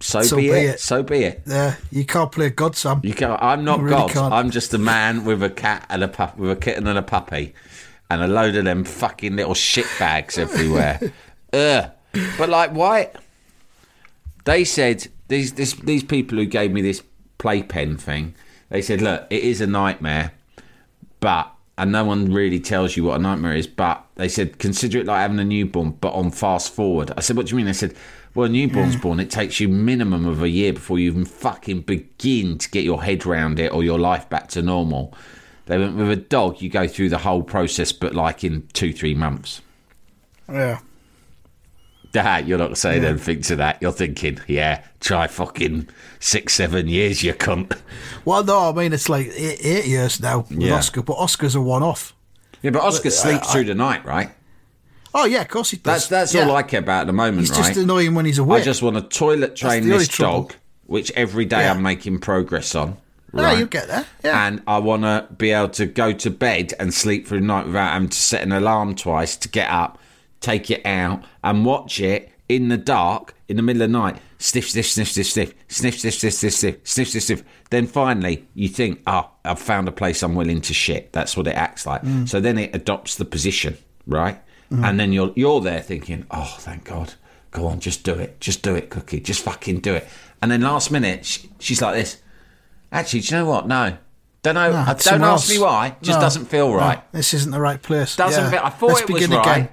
[0.02, 0.70] So, So be, be it.
[0.76, 0.80] it.
[0.80, 1.42] So be it.
[1.46, 3.00] Yeah, you can't play God, Sam.
[3.02, 3.38] You can't.
[3.42, 4.10] I'm not You really God.
[4.10, 4.32] can't.
[4.32, 7.02] I'm just a man with a cat and a pup, with a kitten and a
[7.02, 7.52] puppy,
[8.10, 11.12] and a load of them fucking little shit bags everywhere.
[11.52, 11.90] Ugh.
[12.38, 13.10] But like, why?
[14.44, 17.02] They said these this, these people who gave me this
[17.40, 18.34] playpen thing.
[18.68, 20.32] They said, look, it is a nightmare,
[21.18, 23.66] but and no one really tells you what a nightmare is.
[23.66, 27.10] But they said consider it like having a newborn, but on fast forward.
[27.16, 27.66] I said, what do you mean?
[27.66, 27.96] They said,
[28.34, 29.18] well, a newborn's born.
[29.18, 33.02] It takes you minimum of a year before you even fucking begin to get your
[33.02, 35.14] head round it or your life back to normal.
[35.66, 36.60] They went with a dog.
[36.60, 39.62] You go through the whole process, but like in two, three months.
[40.48, 40.80] Yeah.
[42.12, 43.78] That you're not saying anything to that.
[43.80, 47.78] You're thinking, yeah, try fucking six, seven years, you cunt.
[48.24, 50.74] Well, no, I mean it's like eight, eight years now with Yeah.
[50.74, 52.12] Oscar, but Oscar's a one-off.
[52.62, 54.30] Yeah, but Oscar But, uh, sleeps I- through the night, right?
[55.14, 55.84] Oh yeah, of course he does.
[55.84, 56.48] That's that's yeah.
[56.48, 57.66] all I care about at the moment, He's right?
[57.66, 58.62] just annoying when he's awake.
[58.62, 60.42] I just want to toilet train this trouble.
[60.42, 60.54] dog,
[60.86, 61.72] which every day Yeah.
[61.72, 62.96] I'm making progress on.
[63.34, 63.58] Yeah, Right?
[63.58, 64.06] you'll get there.
[64.24, 64.46] Yeah.
[64.46, 67.66] And I want to be able to go to bed and sleep through the night
[67.66, 69.99] without having to set an alarm twice to get up,
[70.40, 74.16] take it out, and watch it in the dark in the middle of the night.
[74.38, 77.42] Sniff, sniff, sniff, sniff, sniff, sniff, sniff, sniff, sniff, sniff, sniff, sniff, sniff.
[77.70, 81.12] Then finally, you think, oh, I've found a place I'm willing to shit.
[81.12, 82.02] That's what it acts like.
[82.26, 83.76] So then it adopts the position,
[84.06, 84.40] right?
[84.70, 87.14] And then you're you're there thinking, oh, thank God.
[87.50, 88.40] Go on, just do it.
[88.40, 89.18] Just do it, Cookie.
[89.20, 90.06] Just fucking do it.
[90.40, 92.18] And then last minute, she, she's like this.
[92.92, 93.66] Actually, do you know what?
[93.66, 93.96] No.
[94.42, 94.70] Don't know.
[94.70, 95.96] No, don't ask me why.
[96.00, 97.12] Just No, doesn't feel no, right.
[97.12, 98.14] this isn't the right place.
[98.16, 98.50] Doesn't Yeah.
[98.50, 98.60] feel.
[98.62, 99.68] I thought Let's it was begin right, again.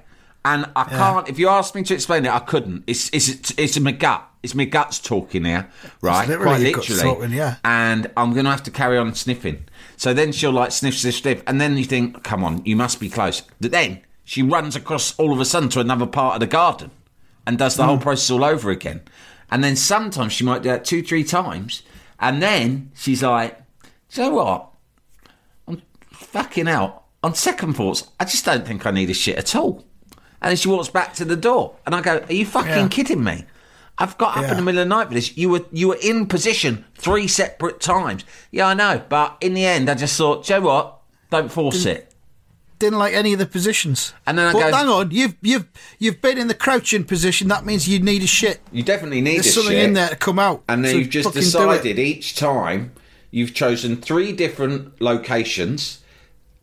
[0.54, 1.28] And I can't.
[1.30, 2.84] If you asked me to explain it, I couldn't.
[2.88, 4.24] It's it's it's my gut.
[4.44, 5.70] It's my guts talking here,
[6.02, 6.28] right?
[6.28, 7.02] literally Quite literally.
[7.16, 7.56] talking, yeah.
[7.66, 9.66] And I'm going to have to carry on sniffing.
[9.98, 13.00] So then she'll like sniff, sniff, sniff, and then you think, come on, you must
[13.00, 13.42] be close.
[13.60, 16.92] But then she runs across all of a sudden to another part of the garden
[17.46, 17.90] and does the Hmm.
[17.90, 19.02] whole process all over again.
[19.52, 21.82] And then sometimes she might do that two, three times,
[22.20, 23.58] and then she's like,
[24.12, 24.70] "Do you know what?
[25.68, 25.82] I'm
[26.12, 27.04] fucking out.
[27.24, 29.84] On second thoughts, I just don't think I need a shit at all.
[30.48, 32.88] And then she walks back to the door, and I go, "Are you fucking Yeah.
[32.88, 33.44] kidding me?
[33.98, 34.52] I've got up Yeah.
[34.52, 35.36] in the middle of the night for this.
[35.36, 38.24] You were you were in position three separate times.
[38.50, 41.00] Yeah, I know, but in the end, I just thought, "Do you know what?
[41.32, 42.14] Don't force it."
[42.80, 44.14] Didn't like any of the positions.
[44.26, 45.66] And then I but go- hang on, you've you've
[46.00, 47.50] you've been in the crouching position.
[47.50, 48.62] That means you need a shit.
[48.72, 49.84] You definitely need There's something shit.
[49.84, 50.64] in there to come out.
[50.70, 51.52] And then So you've just fucking do it.
[51.84, 52.94] decided each time
[53.32, 55.98] you've chosen three different locations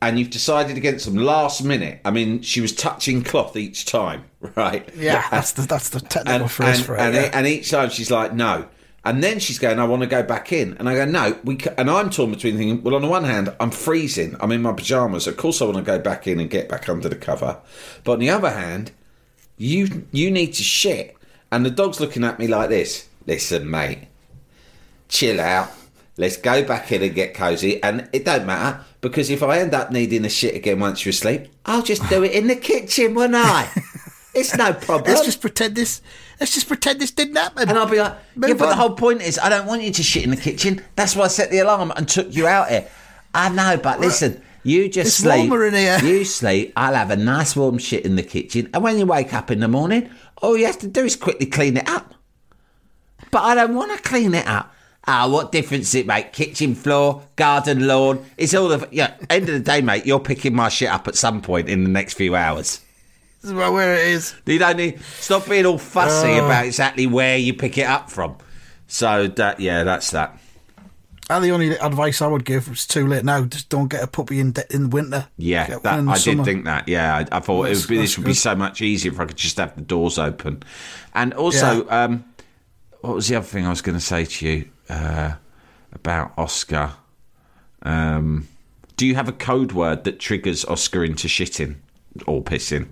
[0.08, 2.00] and you've decided against them last minute.
[2.04, 4.24] I mean, she was touching cloth each time,
[4.56, 4.88] right?
[4.96, 7.00] Yeah, that's the that's the technical And, phrase and, for it.
[7.00, 7.30] and, yeah.
[7.32, 8.66] and each time she's like, no.
[9.06, 10.78] And then she's going, I want to go back in.
[10.78, 11.38] And I go, no.
[11.44, 11.74] We ca-.
[11.76, 14.34] And I'm torn between thinking, well, on the one hand, I'm freezing.
[14.40, 15.26] I'm in my pajamas.
[15.26, 17.60] Of course, I want to go back in and get back under the cover.
[18.02, 18.92] But on the other hand,
[19.58, 21.16] you you need to shit.
[21.52, 23.06] And the dog's looking at me like this.
[23.26, 24.08] Listen, mate,
[25.08, 25.70] chill out.
[26.16, 27.82] Let's go back in and get cozy.
[27.82, 31.10] And it don't matter because if I end up needing a shit again once you're
[31.10, 33.68] asleep, I'll just do it in the kitchen, won't I?
[34.34, 35.12] it's no problem.
[35.12, 36.00] Let's just pretend this.
[36.40, 37.68] Let's just pretend this didn't happen.
[37.68, 39.92] And I'll be like, Move yeah, but the whole point is, I don't want you
[39.92, 40.82] to shit in the kitchen.
[40.96, 42.88] That's why I set the alarm and took you out here.
[43.34, 45.50] I know, but listen, you just It's sleep.
[45.50, 45.98] warmer in here.
[46.02, 46.72] You sleep.
[46.74, 49.60] I'll have a nice warm shit in the kitchen, and when you wake up in
[49.60, 50.08] the morning,
[50.40, 52.14] all you have to do is quickly clean it up.
[53.30, 54.73] But I don't want to clean it up.
[55.06, 56.32] Ah, what difference does it make?
[56.32, 58.24] Kitchen floor, garden lawn.
[58.38, 59.14] It's all the yeah.
[59.28, 60.06] End of the day, mate.
[60.06, 62.80] You're picking my shit up at some point in the next few hours.
[63.42, 64.34] This is about where it is.
[64.46, 66.46] You don't need stop being all fussy Oh.
[66.46, 68.36] about exactly where you pick it up from.
[68.86, 70.38] So that yeah, that's that.
[71.30, 73.44] And the only advice I would give it's too late now.
[73.44, 75.26] Just don't get a puppy in de- in winter.
[75.38, 76.36] Yeah, Get that, in I summer.
[76.36, 76.86] did think that.
[76.88, 79.24] Yeah, I, I thought it would be, this would be so much easier if I
[79.26, 80.62] could just have the doors open.
[81.14, 82.24] And also, um,
[83.00, 85.34] what was the other thing I was going to say to you uh,
[85.92, 86.92] about Oscar?
[87.82, 88.48] Um,
[88.96, 91.76] do you have a code word that triggers Oscar into shitting
[92.26, 92.88] or pissing?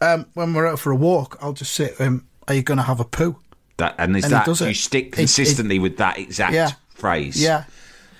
[0.00, 2.84] Um, when we're out for a walk, I'll just say him, "Are you going to
[2.84, 3.36] have a poo?"
[3.76, 4.74] That and is And that you it.
[4.76, 6.72] stick He- he- consistently with that exact Yeah.
[6.94, 7.40] phrase?
[7.40, 7.64] Yeah.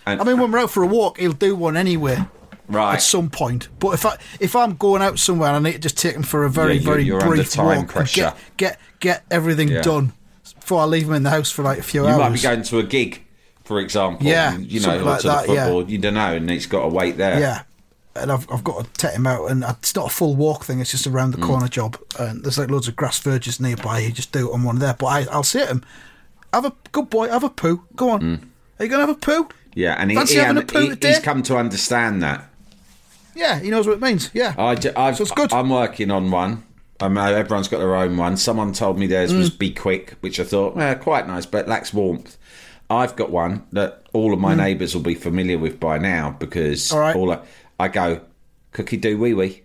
[0.07, 2.25] And- I mean, when we're out for a walk, he'll do one anyway
[2.69, 2.95] right.
[2.95, 3.69] at some point.
[3.79, 6.23] But if I if I'm going out somewhere and I need to just take him
[6.23, 8.21] for a very Yeah, very brief walk, pressure.
[8.23, 9.83] get get get everything Yeah.
[9.83, 10.13] done
[10.55, 12.17] before I leave him in the house for like a few You hours.
[12.17, 13.23] You might be going to a gig,
[13.65, 14.27] for example.
[14.27, 15.79] Yeah, you know, like to the that, yeah.
[15.79, 17.39] You don't know, and it's got to wait there.
[17.41, 17.63] Yeah.
[18.17, 20.81] And I've, I've got to take him out, and it's not a full walk thing.
[20.81, 21.47] It's just around the Mm.
[21.47, 24.01] corner job, and there's like loads of grass verges nearby.
[24.01, 24.95] You just do it on one there.
[24.99, 25.85] But I, I'll say to him,
[26.53, 27.85] "Have a good boy, have a poo.
[27.95, 28.51] Go on.
[28.79, 29.49] Are you going to have a poo?
[29.75, 32.47] Yeah, and he, Fancy he, having a he- poo he's come to understand that.
[33.37, 34.29] Yeah, he knows what it means.
[34.35, 35.53] Yeah, I, I've, So it's good.
[35.53, 36.65] I'm working on one.
[37.01, 38.37] I mean, everyone's got their own one.
[38.37, 39.39] Someone told me theirs Mm.
[39.39, 42.37] was Be Quick, which I thought, eh, quite nice, but lacks warmth.
[42.91, 46.91] I've got one that all of my neighbours will be familiar with by now because
[46.91, 46.95] Mm.
[46.95, 47.17] All right.
[47.17, 47.39] all I,
[47.79, 48.21] I go,
[48.73, 49.63] cookie do wee wee.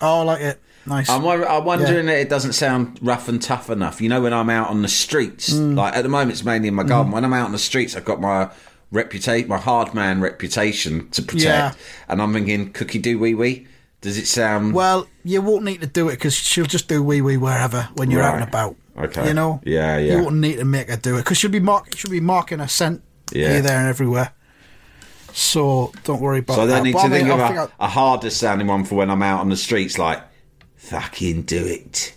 [0.00, 0.60] Oh, I like it.
[0.86, 1.08] Nice.
[1.08, 4.02] I'm, I'm wondering that it doesn't sound rough and tough enough.
[4.02, 5.76] You know, when I'm out on the streets, Mm.
[5.76, 7.06] like at the moment, it's mainly in my garden.
[7.06, 7.14] Mm-hmm.
[7.14, 8.50] When I'm out on the streets, I've got my
[8.90, 11.72] reputation, my hard man reputation to protect, Yeah.
[12.08, 13.66] and I'm thinking, cookie do wee wee.
[14.04, 14.74] Does it sound?
[14.74, 18.10] Well, you won't need to do it because she'll just do wee wee wherever when
[18.10, 18.76] you're out and about.
[18.98, 19.28] Okay.
[19.28, 19.62] You know.
[19.64, 20.16] Yeah, yeah.
[20.18, 22.58] You won't need to make her do it because she'll be mark she'll be marking
[22.58, 23.48] her scent Yeah.
[23.48, 24.32] here, there, and everywhere.
[25.32, 27.44] So don't worry about so I don't need But to I mean, think of I
[27.44, 30.22] a, think a harder sounding one for when I'm out on the streets, like
[30.76, 32.14] fucking do it,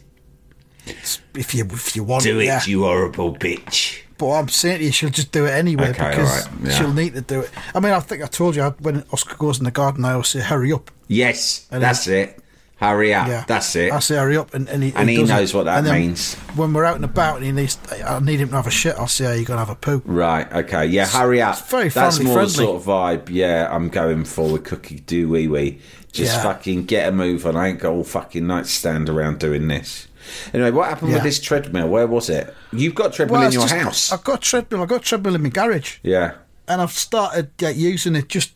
[0.86, 2.66] if you if you want, do it, yeah.
[2.66, 4.02] you horrible bitch.
[4.18, 6.72] But I'm saying to you, she'll just do it anyway Okay, because right, yeah.
[6.72, 7.52] she'll need to do it.
[7.76, 10.28] I mean, I think I told you when Oscar goes in the garden, I always
[10.30, 12.40] say, "Hurry up." Yes, And that's it.
[12.80, 13.28] Hurry up.
[13.28, 13.92] Yeah, That's it.
[13.92, 15.28] I say, "Hurry up," and, and he And he it.
[15.28, 16.36] knows what that means.
[16.56, 18.96] When we're out and about, and he needs, I need him to have a shit.
[18.98, 20.52] I'll say, "Are you gonna have a poo?" Right.
[20.54, 20.86] Okay.
[20.86, 21.08] Yeah.
[21.08, 21.58] Hurry up.
[21.58, 22.50] it's very That's more friendly.
[22.54, 23.30] sort of vibe.
[23.30, 25.80] Yeah, I'm going for with cookie do wee wee.
[26.12, 26.44] Just Yeah.
[26.44, 27.56] fucking get a move on.
[27.56, 30.08] I ain't got all fucking night stand around doing this.
[30.54, 31.88] Anyway, what happened with this treadmill?
[31.90, 32.54] Where was it?
[32.72, 34.12] You've got a treadmill in your just- house.
[34.12, 34.82] I've got a treadmill.
[34.82, 35.98] I've got a treadmill in my garage.
[36.04, 36.36] yeah.
[36.68, 38.28] and I've started uh, using it.
[38.30, 38.52] Just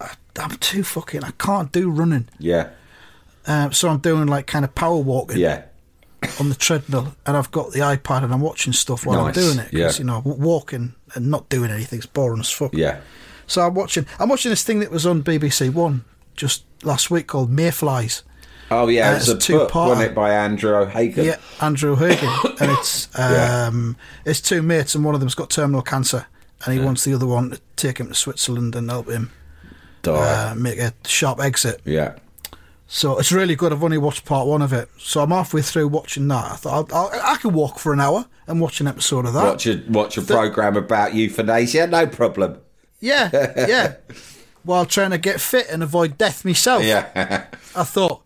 [0.00, 1.22] I, I'm too fucking.
[1.24, 2.70] I can't do running, Yeah.
[3.46, 5.62] um, so I'm doing like kind of power walking Yeah.
[6.40, 9.42] on the treadmill, and I've got the iPad and I'm watching stuff while Nice, I'm
[9.42, 9.70] doing it.
[9.70, 9.92] 'cause, yeah.
[9.98, 12.74] you know, walking and not doing anything's boring as fuck.
[12.74, 12.98] Yeah.
[13.46, 14.06] So I'm watching.
[14.18, 18.22] I'm watching this thing that was on BBC One just last week called Mayflies.
[18.70, 19.88] Oh yeah, Uh, it's it's a a book, two-parter.
[19.88, 21.24] wasn't it, by Andrew O'Hagan?
[21.24, 22.28] Yeah, Andrew Hagan,
[22.60, 23.66] and it's Yeah.
[23.68, 26.26] um, it's two mates, and one of them's got terminal cancer,
[26.64, 29.30] and he wants the other one to take him to Switzerland and help him
[30.02, 30.12] Die.
[30.12, 31.80] uh, make a sharp exit.
[31.84, 32.14] yeah.
[32.88, 33.72] So it's really good.
[33.72, 36.52] I've only watched part one of it, so I'm halfway through watching that.
[36.52, 39.32] I thought I'll, I'll, I can walk for an hour and watch an episode of
[39.32, 39.42] that.
[39.44, 41.88] Watch a watch a program about euthanasia.
[41.88, 42.58] No problem.
[43.00, 43.94] Yeah, yeah.
[44.62, 46.84] While trying to get fit and avoid death myself.
[46.84, 47.46] Yeah.
[47.74, 48.22] I thought.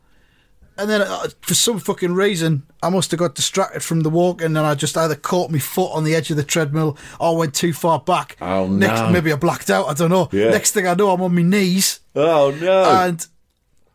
[0.81, 4.47] And then uh, for some fucking reason, I must have got distracted from the walking
[4.47, 7.37] and then I just either caught my foot on the edge of the treadmill or
[7.37, 8.39] went too far back.
[8.41, 9.11] Oh, Next, no.
[9.11, 10.31] Maybe I blacked out, I don't know.
[10.33, 10.49] Yeah.
[10.49, 12.85] Next thing I know, I'm on my knees oh no.
[12.85, 13.27] and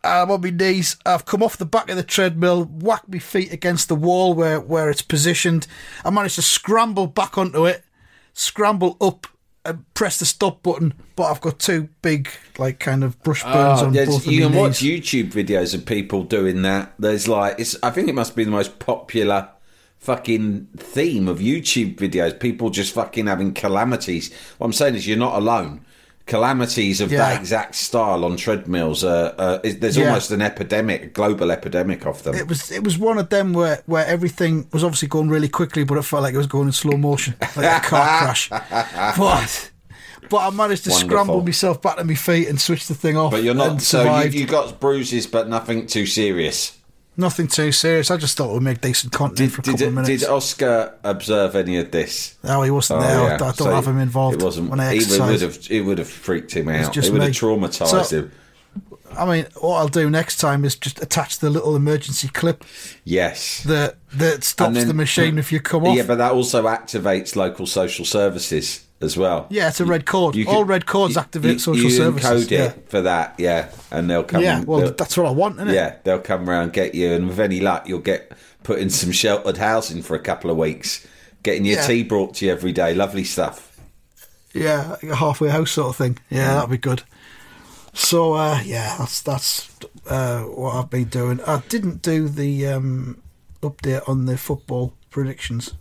[0.04, 0.98] I'm on my knees.
[1.08, 4.60] I've come off the back of the treadmill, whacked my feet against the wall where,
[4.60, 5.65] where it's positioned.
[6.04, 7.84] I managed to scramble back onto it,
[8.34, 9.26] scramble up
[9.65, 13.54] and press the stop button, but I've got two big, like, kind of brush ah,
[13.54, 14.80] burns Oh, on both of you can watch.
[14.80, 16.93] YouTube videos of people doing that.
[16.99, 17.75] There's like, it's.
[17.84, 19.49] I think it must be the most popular
[19.99, 22.39] fucking theme of YouTube videos.
[22.39, 24.34] People just fucking having calamities.
[24.58, 25.85] What I'm saying is, you're not alone.
[26.25, 29.03] Calamities of that exact style on treadmills.
[29.03, 30.07] Uh, uh, there's Yeah.
[30.07, 32.33] almost an epidemic, a global epidemic of them.
[32.33, 35.83] It was it was one of them where, where everything was obviously going really quickly,
[35.83, 38.49] but it felt like it was going in slow motion, like a car crash.
[38.49, 39.71] But
[40.29, 41.09] but I managed to Wonderful.
[41.09, 43.29] scramble myself back to my feet and switch the thing off.
[43.31, 43.81] but you're not.
[43.83, 46.75] So you, you got bruises, but nothing too serious.
[47.17, 48.12] Nothing too serious.
[48.12, 50.21] I just thought we'd make decent content Did, for a did, couple of minutes.
[50.23, 52.36] did Oscar observe any of this?
[52.43, 53.19] no, he wasn't oh, there.
[53.32, 54.69] I- I don't So have him involved It wasn't.
[54.69, 55.60] when I he would have.
[55.69, 56.93] It would have freaked him out.
[56.93, 58.32] just It would have traumatized So- him.
[59.17, 62.65] I mean, what I'll do next time is just attach the little emergency clip
[63.06, 63.63] Yes.
[63.63, 65.95] that that stops then- the machine if you come off.
[65.95, 69.47] Yeah, but that also activates local social services as well.
[69.49, 70.36] Yeah, it's a red cord.
[70.36, 72.47] You All can- red cords you- activate you, social you services.
[72.47, 72.63] Encode yeah.
[72.65, 74.41] it for that, yeah, and they'll come.
[74.41, 75.73] yeah, well, that's what I want, isn't it?
[75.73, 78.31] yeah, they'll come around get you, and with any luck, you'll get
[78.63, 81.05] put in some sheltered housing for a couple of weeks,
[81.43, 81.88] getting your Yeah.
[81.88, 82.93] tea brought to you every day.
[82.93, 83.77] Lovely stuff.
[84.53, 86.17] Yeah, a halfway house sort of thing.
[86.29, 87.03] Yeah, that'd be good.
[87.93, 89.69] So uh, yeah, that's that's
[90.08, 91.41] uh, what I've been doing.
[91.45, 93.21] I didn't do the um,
[93.62, 95.73] update on the football predictions,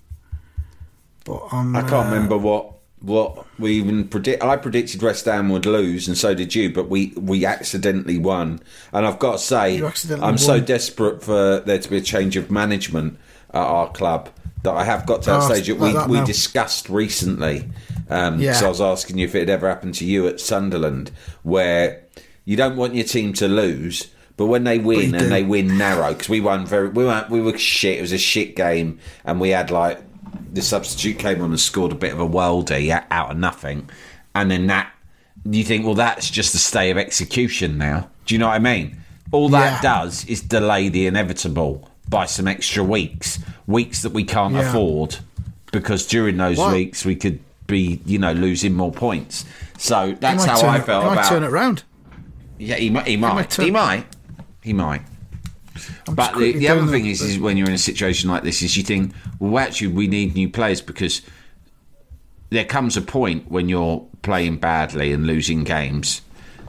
[1.25, 2.74] but I'm, I can't uh, remember what
[3.05, 4.43] what we even predict.
[4.43, 6.73] I predicted West Ham would lose, and so did you.
[6.73, 8.61] But we we accidentally won.
[8.93, 9.83] And I've got to say,
[10.21, 13.19] I'm so desperate for there to be a change of management
[13.53, 14.31] at our club
[14.63, 16.25] that I have got to that Oh, stage that we that we now.
[16.25, 17.69] discussed recently.
[18.09, 18.55] Um, Yeah.
[18.55, 21.11] So I was asking you if it had ever happened to you at Sunderland,
[21.43, 22.03] where
[22.47, 24.09] you don't want your team to lose.
[24.37, 25.29] But when they win and do.
[25.29, 27.99] they win narrow, because we won very, we weren't, we were shit.
[27.99, 30.01] It was a shit game, and we had like
[30.53, 33.89] the substitute came on and scored a bit of a worldie out- of nothing,
[34.35, 34.91] and then that
[35.45, 38.09] you think, well, that's just a stay of execution now.
[38.27, 38.97] Do you know what I mean?
[39.33, 39.95] All that Yeah.
[40.03, 44.69] does is delay the inevitable by some extra weeks, weeks that we can't Yeah.
[44.69, 45.17] afford,
[45.73, 49.45] because during those Well- weeks we could be, you know, losing more points.
[49.79, 51.29] So that's might how I it- felt he might about.
[51.29, 51.83] turn it round.
[52.59, 53.07] Yeah, he might.
[53.07, 53.35] He might.
[53.35, 54.07] might turn- He might.
[54.63, 55.03] He might.
[56.09, 58.63] I'm But the, the other thing is, is when you're in a situation like this,
[58.63, 61.23] is you think, well, actually, we need new players because
[62.51, 66.23] there comes a point when you're playing badly and losing games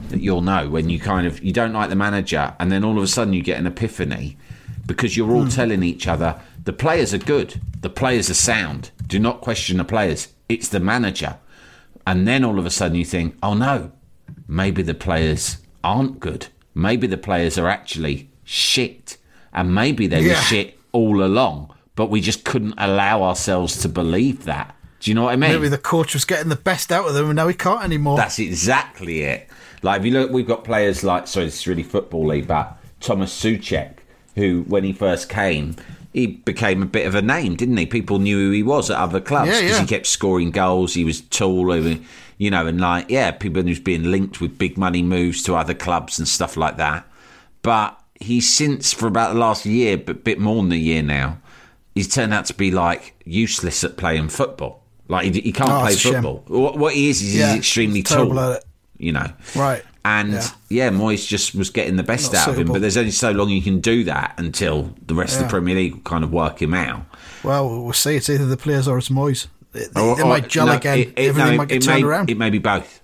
[0.10, 2.98] that you'll know when you kind of you don't like the manager, and then all
[2.98, 4.38] of a sudden you get an epiphany
[4.86, 8.90] because you're all telling each other the players are good, the players are sound.
[9.06, 10.30] Do not question the players.
[10.50, 11.38] It's the manager,
[12.06, 13.92] and then all of a sudden you think, oh no,
[14.48, 16.48] maybe the players aren't good.
[16.74, 19.18] Maybe the players are actually shit.
[19.52, 24.46] And maybe they were shit all along, but we just couldn't allow ourselves to believe
[24.46, 24.76] that.
[25.00, 25.52] Do you know what I mean?
[25.52, 28.18] Maybe the coach was getting the best out of them, and now he can't anymore.
[28.18, 29.50] That's exactly it.
[29.82, 33.32] Like if you look, we've got players like sorry, this is really football-y, but Thomas
[33.40, 33.98] Soucek,
[34.36, 35.76] who when he first came,
[36.12, 37.86] he became a bit of a name, didn't he?
[37.86, 39.82] People knew who he was at other clubs because yeah.
[39.82, 40.94] he kept scoring goals.
[40.94, 42.06] He was tall, he-
[42.38, 45.74] you know, and like yeah, people who's being linked with big money moves to other
[45.74, 47.08] clubs and stuff like that.
[47.62, 51.40] But he's since for about the last year, but bit more than a year now,
[51.94, 54.84] he's turned out to be like useless at playing football.
[55.08, 56.14] Like he, he can't Oh, play it's a shame.
[56.24, 56.44] football.
[56.48, 58.64] What, what he is is Yeah, he's extremely tall it.
[58.98, 59.28] you know.
[59.56, 59.84] Right.
[60.04, 60.48] And Yeah.
[60.70, 60.90] yeah.
[60.90, 63.50] Moyes just was getting the best Not out of him, but there's only so long
[63.50, 66.62] you can do that until the rest of the Premier League will kind of work
[66.62, 67.06] him out.
[67.44, 68.16] Well, we'll see.
[68.16, 69.48] It's either the players or it's Moyes.
[69.74, 71.00] They- Or- or- might gel no, again.
[71.00, 72.30] it- it- Everything no, might get it turned may, around.
[72.30, 73.02] It may be both.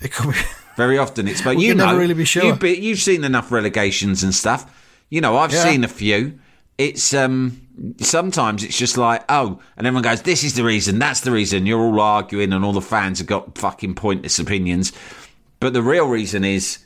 [0.00, 0.38] It could be.
[0.78, 2.44] Very often it's but you know, really be sure.
[2.44, 4.64] you've, been, you've seen enough relegations and stuff.
[5.10, 5.64] You know, I've Yeah.
[5.64, 6.38] seen a few.
[6.78, 7.60] It's um
[8.00, 11.00] sometimes it's just like oh, and everyone goes, "This is the reason.
[11.00, 14.92] That's the reason." You're all arguing, and all the fans have got fucking pointless opinions.
[15.60, 16.78] But the real reason is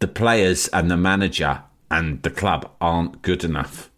[0.00, 1.62] the players and the manager
[1.92, 3.88] and the club aren't good enough.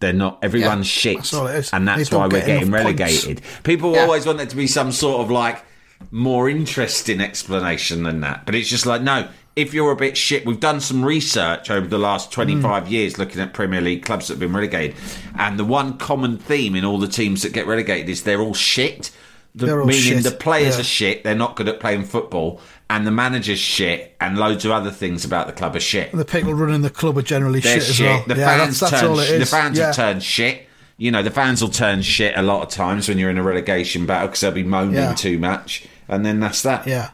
[0.00, 0.40] They're not.
[0.42, 1.70] Everyone's shit, that's all it is.
[1.72, 2.98] and that's why we're get getting enough points.
[2.98, 3.42] relegated.
[3.62, 4.00] People Yeah.
[4.02, 5.64] always want there to be some sort of like
[6.10, 9.28] more interesting explanation than that, but it's just like no.
[9.54, 12.90] If you're a bit shit, we've done some research over the last 25 Hmm.
[12.90, 14.96] years looking at Premier League clubs that have been relegated,
[15.38, 18.54] and the one common theme in all the teams that get relegated is they're all
[18.54, 19.10] shit.
[19.54, 20.80] The, They're all meaning shit, the players yeah.
[20.80, 24.70] are shit, they're not good at playing football, and the manager's shit, and loads of
[24.70, 26.10] other things about the club are shit.
[26.12, 28.06] the people running the club are generally They're shit, shit.
[28.06, 28.24] as well.
[28.34, 29.10] The yeah, fans that's, that's turn.
[29.10, 29.86] all it sh- The fans yeah.
[29.88, 30.66] have turned shit.
[30.96, 33.42] You know, the fans will turn shit a lot of times when you're in a
[33.42, 35.12] relegation battle because they'll be moaning Yeah.
[35.12, 36.86] too much, and then that's that.
[36.86, 37.10] Yeah.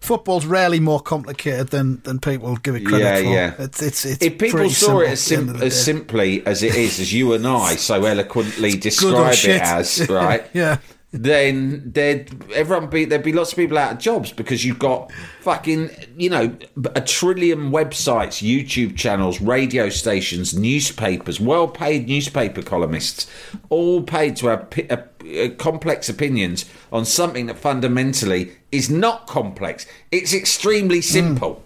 [0.00, 3.22] Football's rarely more complicated than, than people give it credit Yeah, for.
[3.22, 3.64] yeah.
[3.64, 6.46] It's, it's, it's if people saw simple it as, at the end sim- as simply
[6.46, 10.44] as it is, as you and I so eloquently describe it as, right?
[10.52, 10.76] yeah.
[11.14, 15.12] Then there'd everyone be there'd be lots of people out of jobs because you've got
[15.42, 16.56] fucking you know
[16.96, 23.30] a trillion websites, YouTube channels, radio stations, newspapers, well-paid newspaper columnists,
[23.70, 24.96] all paid to have pi- uh,
[25.40, 29.86] uh, complex opinions on something that fundamentally is not complex.
[30.10, 31.62] It's extremely simple.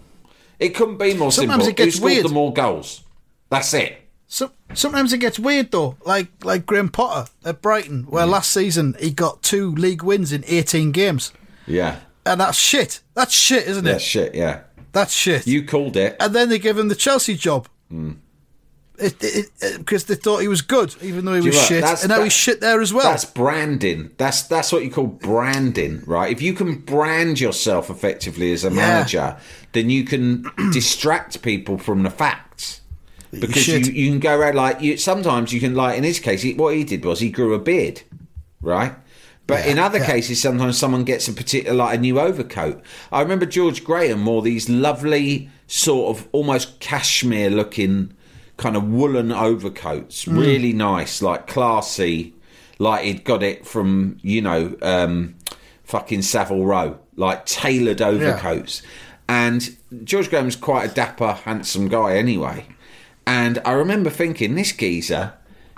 [0.59, 1.32] It couldn't be more.
[1.32, 1.68] Sometimes simple.
[1.70, 2.24] it gets Who scored weird.
[2.26, 3.03] the more goals?
[3.49, 3.96] That's it.
[4.31, 8.31] So, sometimes it gets weird though, like like Graham Potter at Brighton, where Mm.
[8.31, 11.33] last season he got two league wins in 18 games.
[11.66, 11.97] Yeah.
[12.26, 13.01] And that's shit.
[13.14, 13.95] That's shit, isn't Yeah, it?
[13.95, 14.61] That's shit, yeah.
[14.93, 15.47] That's shit.
[15.47, 16.16] You called it.
[16.20, 17.68] and then they give him the Chelsea job.
[19.01, 22.03] It, it, it, because they thought he was good, even though he was shit, That's-
[22.03, 23.05] and now that- he's shit there as well.
[23.09, 24.11] That's branding.
[24.18, 26.33] That's that's what you call branding, right?
[26.33, 29.37] If you can brand yourself effectively as a manager,
[29.72, 32.78] then you can distract people from the facts.
[33.31, 33.95] Because you, should.
[33.95, 34.97] you can go around like you.
[34.97, 37.59] Sometimes you can like in his case, he, what he did was he grew a
[37.59, 38.03] beard,
[38.62, 38.95] right?
[39.47, 40.07] But Yeah, in other yeah.
[40.07, 42.83] cases, sometimes someone gets a particular like a new overcoat.
[43.12, 48.12] I remember George Graham wore these lovely sort of almost cashmere looking
[48.57, 50.39] kind of woolen overcoats, Mm.
[50.39, 52.35] really nice, like classy,
[52.79, 55.35] like he'd got it from you know um,
[55.85, 58.83] fucking Savile Row, like tailored overcoats.
[59.29, 62.64] And George Graham's quite a dapper, handsome guy anyway.
[63.29, 65.35] And I remember thinking, this geezer,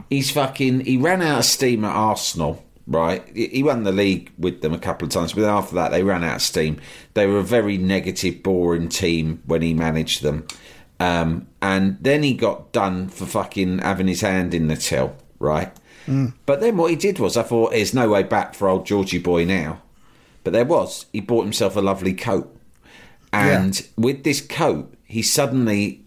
[0.09, 3.27] he's fucking, he ran out of steam at Arsenal, right?
[3.37, 6.23] He won the league with them a couple of times, but after that, they ran
[6.23, 6.81] out of steam.
[7.15, 10.47] They were a very negative, boring team when he managed them.
[11.01, 15.73] Um, and then he got done for fucking having his hand in the till, right?
[16.47, 19.19] But then what he did was, I thought, there's no way back for old Georgie
[19.19, 19.83] boy now.
[20.45, 21.07] But there was.
[21.13, 22.57] He bought himself a lovely coat.
[23.33, 26.05] And with this coat, he suddenly,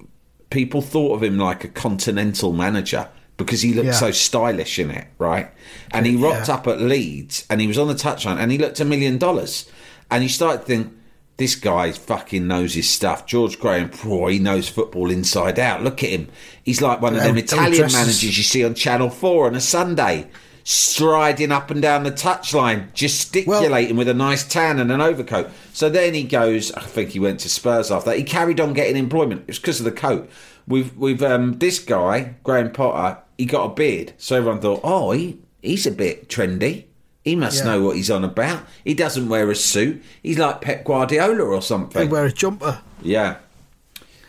[0.53, 3.91] people thought of him like a continental manager because he looked Yeah.
[3.93, 5.49] so stylish in it, right?
[5.91, 6.53] And he rocked Yeah.
[6.55, 9.65] up at Leeds and he was on the touchline and he looked a million dollars.
[10.11, 10.93] And you start to think,
[11.37, 13.25] this guy fucking knows his stuff.
[13.25, 15.83] George Graham, boy, he knows football inside out.
[15.83, 16.27] Look at him.
[16.63, 17.93] He's like one of them Italian dresses.
[17.97, 20.27] managers you see on Channel 4 on a Sunday.
[20.63, 25.49] Striding up and down the touchline, gesticulating with a nice tan and an overcoat.
[25.73, 26.71] So then he goes.
[26.73, 28.17] I think he went to Spurs after that.
[28.17, 29.41] He carried on getting employment.
[29.41, 30.29] It was because of the coat.
[30.67, 33.19] We've we've um, this guy Graham Potter.
[33.37, 36.85] He got a beard, so everyone thought, oh, he he's a bit trendy.
[37.23, 37.71] He must Yeah.
[37.71, 38.63] know what he's on about.
[38.83, 40.03] He doesn't wear a suit.
[40.21, 42.03] He's like Pep Guardiola or something.
[42.03, 42.81] He wear a jumper.
[43.01, 43.37] Yeah.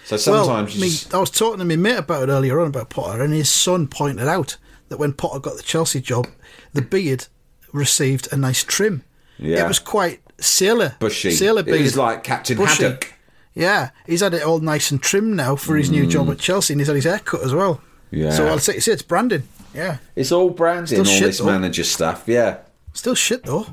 [0.04, 2.90] So sometimes well, just, I was talking to my mate about it earlier on about
[2.90, 4.56] Potter, and his son pointed out
[4.88, 6.26] that when Potter got the Chelsea job,
[6.72, 7.26] the beard
[7.72, 9.02] received a nice trim.
[9.38, 9.64] Yeah.
[9.64, 11.30] It was quite sailor, bushy.
[11.32, 11.82] sailor it beard.
[11.82, 12.84] was like Captain Bushy.
[12.84, 13.14] Haddock.
[13.54, 16.74] Yeah, he's had it all nice and trimmed now for his new job at Chelsea,
[16.74, 17.76] and he's had his haircut as well.
[17.76, 17.80] Mm.
[18.10, 18.30] Yeah.
[18.30, 19.44] So I'll say, say it's branding.
[19.74, 21.46] Yeah, It's all branding, Still all shit, this though.
[21.46, 22.24] manager stuff.
[22.26, 22.58] Yeah.
[22.92, 23.66] still shit though.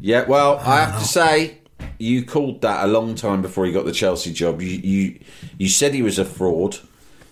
[0.00, 1.58] Yeah, well, I, have to say,
[1.98, 4.60] you called that a long time before he got the Chelsea job.
[4.62, 5.18] You you,
[5.58, 6.78] you said he was a fraud,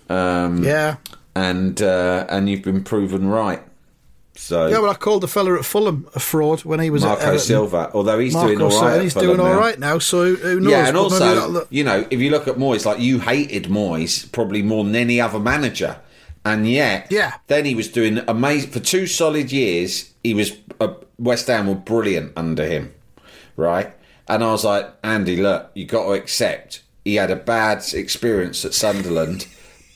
[0.08, 0.96] um, Yeah,
[1.34, 3.62] and uh, and you've been proven right.
[4.36, 4.78] So yeah.
[4.78, 7.36] Well, I called the fella at Fulham a fraud when he was at Marco.
[7.36, 8.78] Silva, although he's Marco doing all right.
[8.80, 9.74] Silva, he's Fulham doing all now.
[9.78, 9.98] now.
[9.98, 10.70] So who knows?
[10.72, 14.62] Yeah, and also, you know, if you look at Moyes, like you hated Moyes probably
[14.62, 15.98] more than any other manager,
[16.44, 17.34] and yet, Yeah.
[17.48, 20.10] then he was doing amazing for two solid years.
[20.24, 22.94] He was uh, West Ham were brilliant under him,
[23.56, 23.92] right?
[24.26, 28.64] And I was like, Andy, look, you got to accept he had a bad experience
[28.64, 29.46] at Sunderland,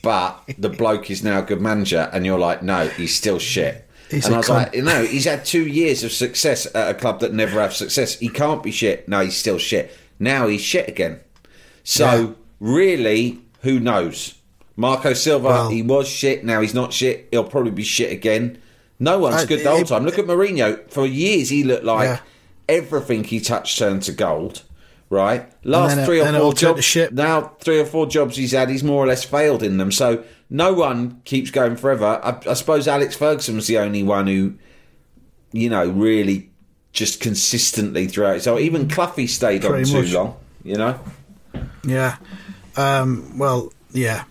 [0.05, 3.81] but the bloke is now a good manager, and you're like, no, he's still shit.
[4.09, 4.53] He's and I was cunt.
[4.53, 8.19] like, no, he's had two years of success at a club that never have success.
[8.19, 9.09] He can't be shit.
[9.09, 9.91] No, he's still shit.
[10.19, 11.19] Now he's shit again.
[11.83, 12.27] So Yeah.
[12.59, 14.35] really, who knows?
[14.77, 16.45] Marco Silva, Well- he was shit.
[16.45, 17.27] Now he's not shit.
[17.31, 18.59] He'll probably be shit again.
[18.99, 20.05] No one's I- good the whole time.
[20.05, 20.79] Look at Mourinho.
[20.91, 22.19] For years, he looked like Yeah.
[22.69, 24.61] everything he touched turned to gold.
[25.07, 27.13] Right, last then three or four all turned to jobs.
[27.13, 29.91] Now three or four jobs he's had, he's more or less failed in them.
[29.91, 32.19] So no one keeps going forever.
[32.23, 34.55] I, I suppose Alex Ferguson was the only one who,
[35.51, 36.49] you know, really
[36.91, 38.41] just consistently throughout.
[38.41, 40.37] So even Cloughie stayed on Pretty too long.
[40.63, 40.99] You know.
[41.85, 42.17] Yeah.
[42.75, 44.23] Um, well, yeah.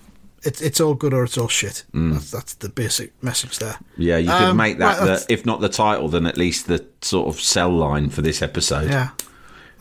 [0.43, 1.85] It's it's all good or it's all shit.
[1.95, 3.79] That's, that's the basic message there.
[3.97, 6.67] Yeah, you could Um, make that, right, the, if not the title, then at least
[6.67, 8.91] the sort of cell line for this episode.
[8.91, 9.11] Yeah.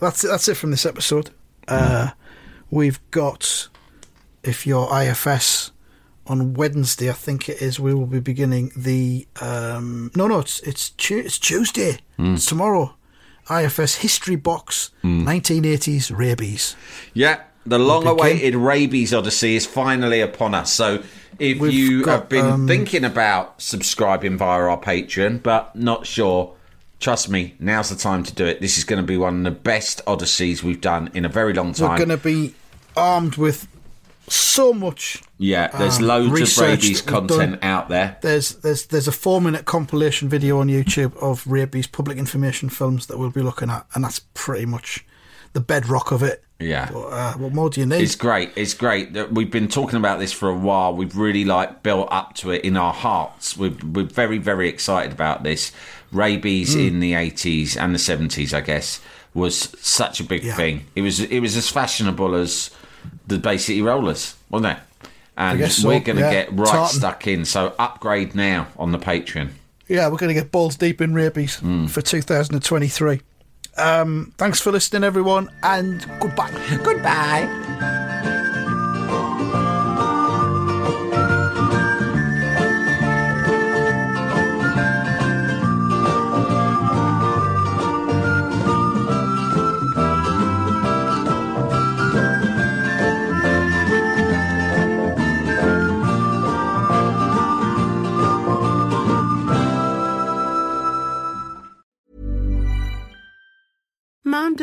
[0.04, 1.30] That's it, that's it from this episode.
[1.66, 2.10] Uh,
[2.70, 3.68] we've got,
[4.42, 5.72] if you're IFS
[6.26, 9.26] on Wednesday, I think it is, we will be beginning the.
[9.40, 11.98] Um, no, no, it's it's, Tu- it's Tuesday.
[12.18, 12.94] It's tomorrow.
[13.50, 16.76] IFS History Box, 1980s Rabies.
[17.12, 20.72] Yeah, the long-awaited Rabies Odyssey is finally upon us.
[20.72, 21.02] So,
[21.38, 26.06] if We've you got, have been um, thinking about subscribing via our Patreon, but not
[26.06, 26.54] sure,
[27.04, 28.62] trust me, now's the time to do it.
[28.62, 31.52] This is going to be one of the best Odysseys we've done in a very
[31.52, 31.90] long time.
[31.90, 32.54] We're going to be
[32.96, 33.68] armed with
[34.26, 37.70] so much yeah, there's um, loads of Rabies content done.
[37.70, 38.16] out there.
[38.22, 43.06] There's there's there's a four minute compilation video on YouTube of Rabies public information films
[43.08, 45.04] that we'll be looking at, and that's pretty much
[45.52, 46.43] the bedrock of it.
[46.60, 46.88] Yeah.
[46.92, 48.00] But, uh, what more do you need?
[48.02, 48.52] It's great.
[48.56, 49.12] It's great.
[49.14, 50.94] that We've been talking about this for a while.
[50.94, 53.56] We've really like built up to it in our hearts.
[53.56, 55.72] We're, we're very, very excited about this.
[56.12, 56.80] Rabies Hmm.
[56.80, 59.00] in the eighties and the seventies, I guess,
[59.34, 60.54] was such a big Yeah.
[60.54, 60.84] thing.
[60.94, 62.70] It was it was as fashionable as
[63.26, 65.02] the Bay City Rollers, wasn't it?
[65.36, 66.30] And so, we're going to yeah.
[66.30, 66.96] get right Tartan.
[67.00, 67.44] stuck in.
[67.44, 69.48] So upgrade now on the Patreon.
[69.88, 71.86] yeah, we're going to get balls deep in Rabies Hmm.
[71.86, 73.20] for 2023.
[73.76, 76.50] Um, thanks for listening, everyone, and goodbye.
[76.82, 78.40] Goodbye.